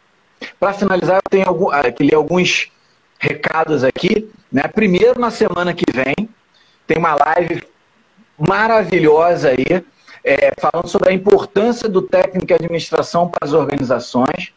[0.58, 2.70] Para finalizar, eu tenho algum, ah, que ler alguns
[3.18, 4.28] recados aqui.
[4.50, 4.62] Né?
[4.62, 6.28] Primeiro, na semana que vem,
[6.86, 7.62] tem uma live
[8.38, 9.82] maravilhosa aí,
[10.24, 14.52] é, falando sobre a importância do técnico de administração para as organizações.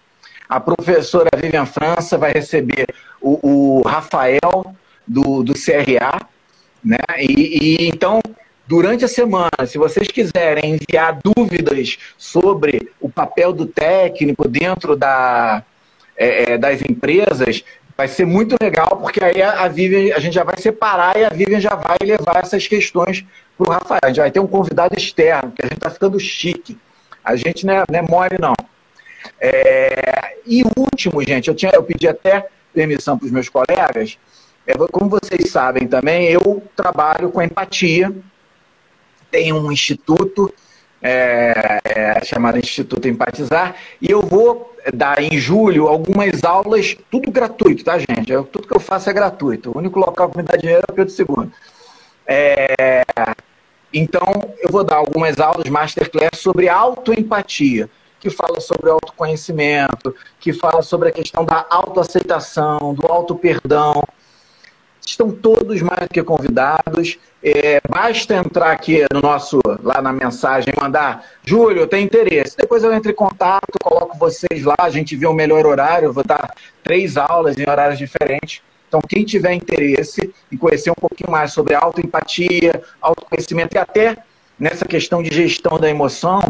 [0.47, 2.87] A professora Vivian França vai receber
[3.21, 4.75] o, o Rafael
[5.07, 6.19] do, do CRA,
[6.83, 6.97] né?
[7.17, 8.19] E, e, então,
[8.67, 15.63] durante a semana, se vocês quiserem enviar dúvidas sobre o papel do técnico dentro da,
[16.17, 17.63] é, é, das empresas,
[17.97, 21.29] vai ser muito legal, porque aí a, Vivian, a gente já vai separar e a
[21.29, 23.25] Vivian já vai levar essas questões
[23.57, 24.01] para o Rafael.
[24.03, 26.77] A gente vai ter um convidado externo, que a gente está ficando chique.
[27.23, 28.53] A gente não é, não é mole, não.
[29.39, 34.17] É, e último, gente, eu, tinha, eu pedi até permissão para os meus colegas.
[34.67, 38.11] É, como vocês sabem também, eu trabalho com empatia.
[39.31, 40.53] Tenho um instituto
[41.07, 47.83] é, é, chamado Instituto Empatizar, e eu vou dar em julho algumas aulas, tudo gratuito,
[47.83, 48.31] tá, gente?
[48.31, 49.69] Eu, tudo que eu faço é gratuito.
[49.69, 51.51] O único local que me dá dinheiro é o Pedro II.
[52.25, 53.03] É,
[53.93, 57.87] então, eu vou dar algumas aulas, masterclass, sobre autoempatia,
[58.19, 64.03] que fala sobre autoconhecimento, que fala sobre a questão da autoaceitação, do auto-perdão.
[65.05, 67.19] Estão todos mais que convidados.
[67.47, 72.57] É, basta entrar aqui no nosso, lá na mensagem, mandar, Júlio, tenho interesse.
[72.57, 76.13] Depois eu entro em contato, coloco vocês lá, a gente vê o melhor horário, eu
[76.13, 78.63] vou dar três aulas em horários diferentes.
[78.87, 84.17] Então, quem tiver interesse em conhecer um pouquinho mais sobre autoempatia, autoconhecimento e até
[84.57, 86.41] nessa questão de gestão da emoção,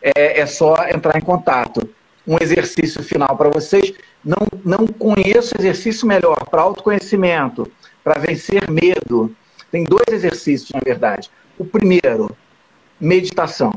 [0.00, 1.88] é, é só entrar em contato.
[2.24, 3.92] Um exercício final para vocês.
[4.24, 7.68] Não, não conheço exercício melhor para autoconhecimento,
[8.04, 9.34] para vencer medo.
[9.70, 11.30] Tem dois exercícios, na verdade.
[11.58, 12.34] O primeiro,
[13.00, 13.72] meditação.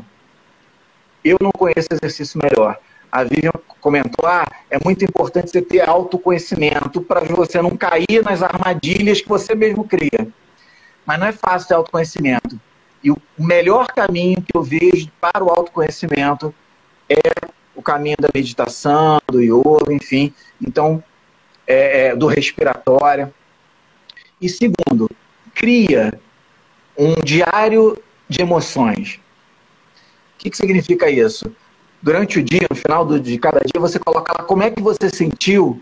[1.24, 2.80] Eu não conheço exercício melhor.
[3.12, 8.42] A Vivian comentou, ah, é muito importante você ter autoconhecimento para você não cair nas
[8.42, 10.28] armadilhas que você mesmo cria.
[11.06, 12.60] Mas não é fácil ter autoconhecimento.
[13.04, 16.54] E o melhor caminho que eu vejo para o autoconhecimento
[17.10, 17.20] é
[17.76, 20.34] o caminho da meditação, do yoga, enfim.
[20.62, 21.04] Então,
[21.66, 23.34] é, é, do respiratório.
[24.40, 25.10] E segundo,
[25.62, 26.20] cria
[26.98, 27.96] um diário
[28.28, 29.20] de emoções.
[30.34, 31.56] O que, que significa isso?
[32.02, 34.82] Durante o dia, no final do, de cada dia, você coloca lá como é que
[34.82, 35.80] você sentiu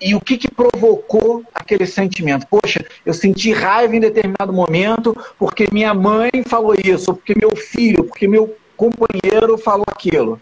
[0.00, 2.44] e o que, que provocou aquele sentimento.
[2.48, 8.02] Poxa, eu senti raiva em determinado momento porque minha mãe falou isso, porque meu filho,
[8.02, 10.40] porque meu companheiro falou aquilo.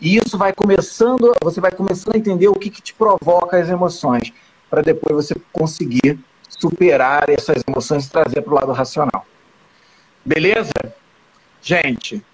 [0.00, 3.68] E isso vai começando, você vai começando a entender o que, que te provoca as
[3.68, 4.32] emoções,
[4.70, 9.26] para depois você conseguir superar essas emoções e trazer para o lado racional.
[10.24, 10.72] Beleza?
[11.60, 12.24] Gente,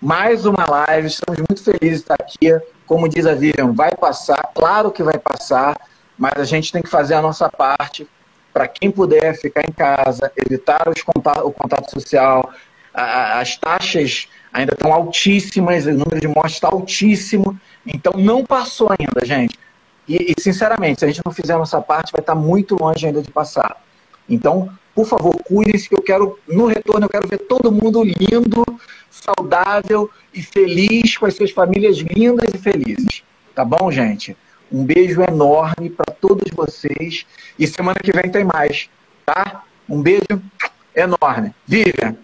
[0.00, 2.60] mais uma live, estamos muito felizes de estar aqui.
[2.86, 5.76] Como diz a Vivian, vai passar, claro que vai passar,
[6.16, 8.08] mas a gente tem que fazer a nossa parte
[8.52, 12.52] para quem puder ficar em casa, evitar contato, o contato social,
[12.92, 19.24] as taxas ainda estão altíssimas, o número de mortes está altíssimo, então não passou ainda,
[19.24, 19.58] gente.
[20.08, 23.06] E, e, sinceramente, se a gente não fizer a nossa parte, vai estar muito longe
[23.06, 23.82] ainda de passar.
[24.28, 28.64] Então, por favor, cuide-se, que eu quero, no retorno, eu quero ver todo mundo lindo,
[29.10, 33.22] saudável e feliz, com as suas famílias lindas e felizes.
[33.54, 34.36] Tá bom, gente?
[34.70, 37.26] Um beijo enorme para todos vocês.
[37.58, 38.88] E semana que vem tem mais,
[39.24, 39.62] tá?
[39.88, 40.42] Um beijo
[40.94, 41.54] enorme.
[41.66, 42.16] Vivian,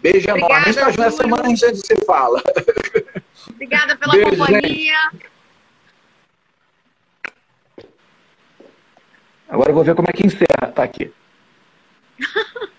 [0.00, 0.80] Beijo Obrigada, enorme.
[0.80, 2.42] A gente tá semana a gente se fala.
[3.50, 4.94] Obrigada pela Beijo, companhia.
[5.12, 5.37] Gente.
[9.48, 10.72] Agora eu vou ver como é que encerra.
[10.74, 11.12] Tá aqui.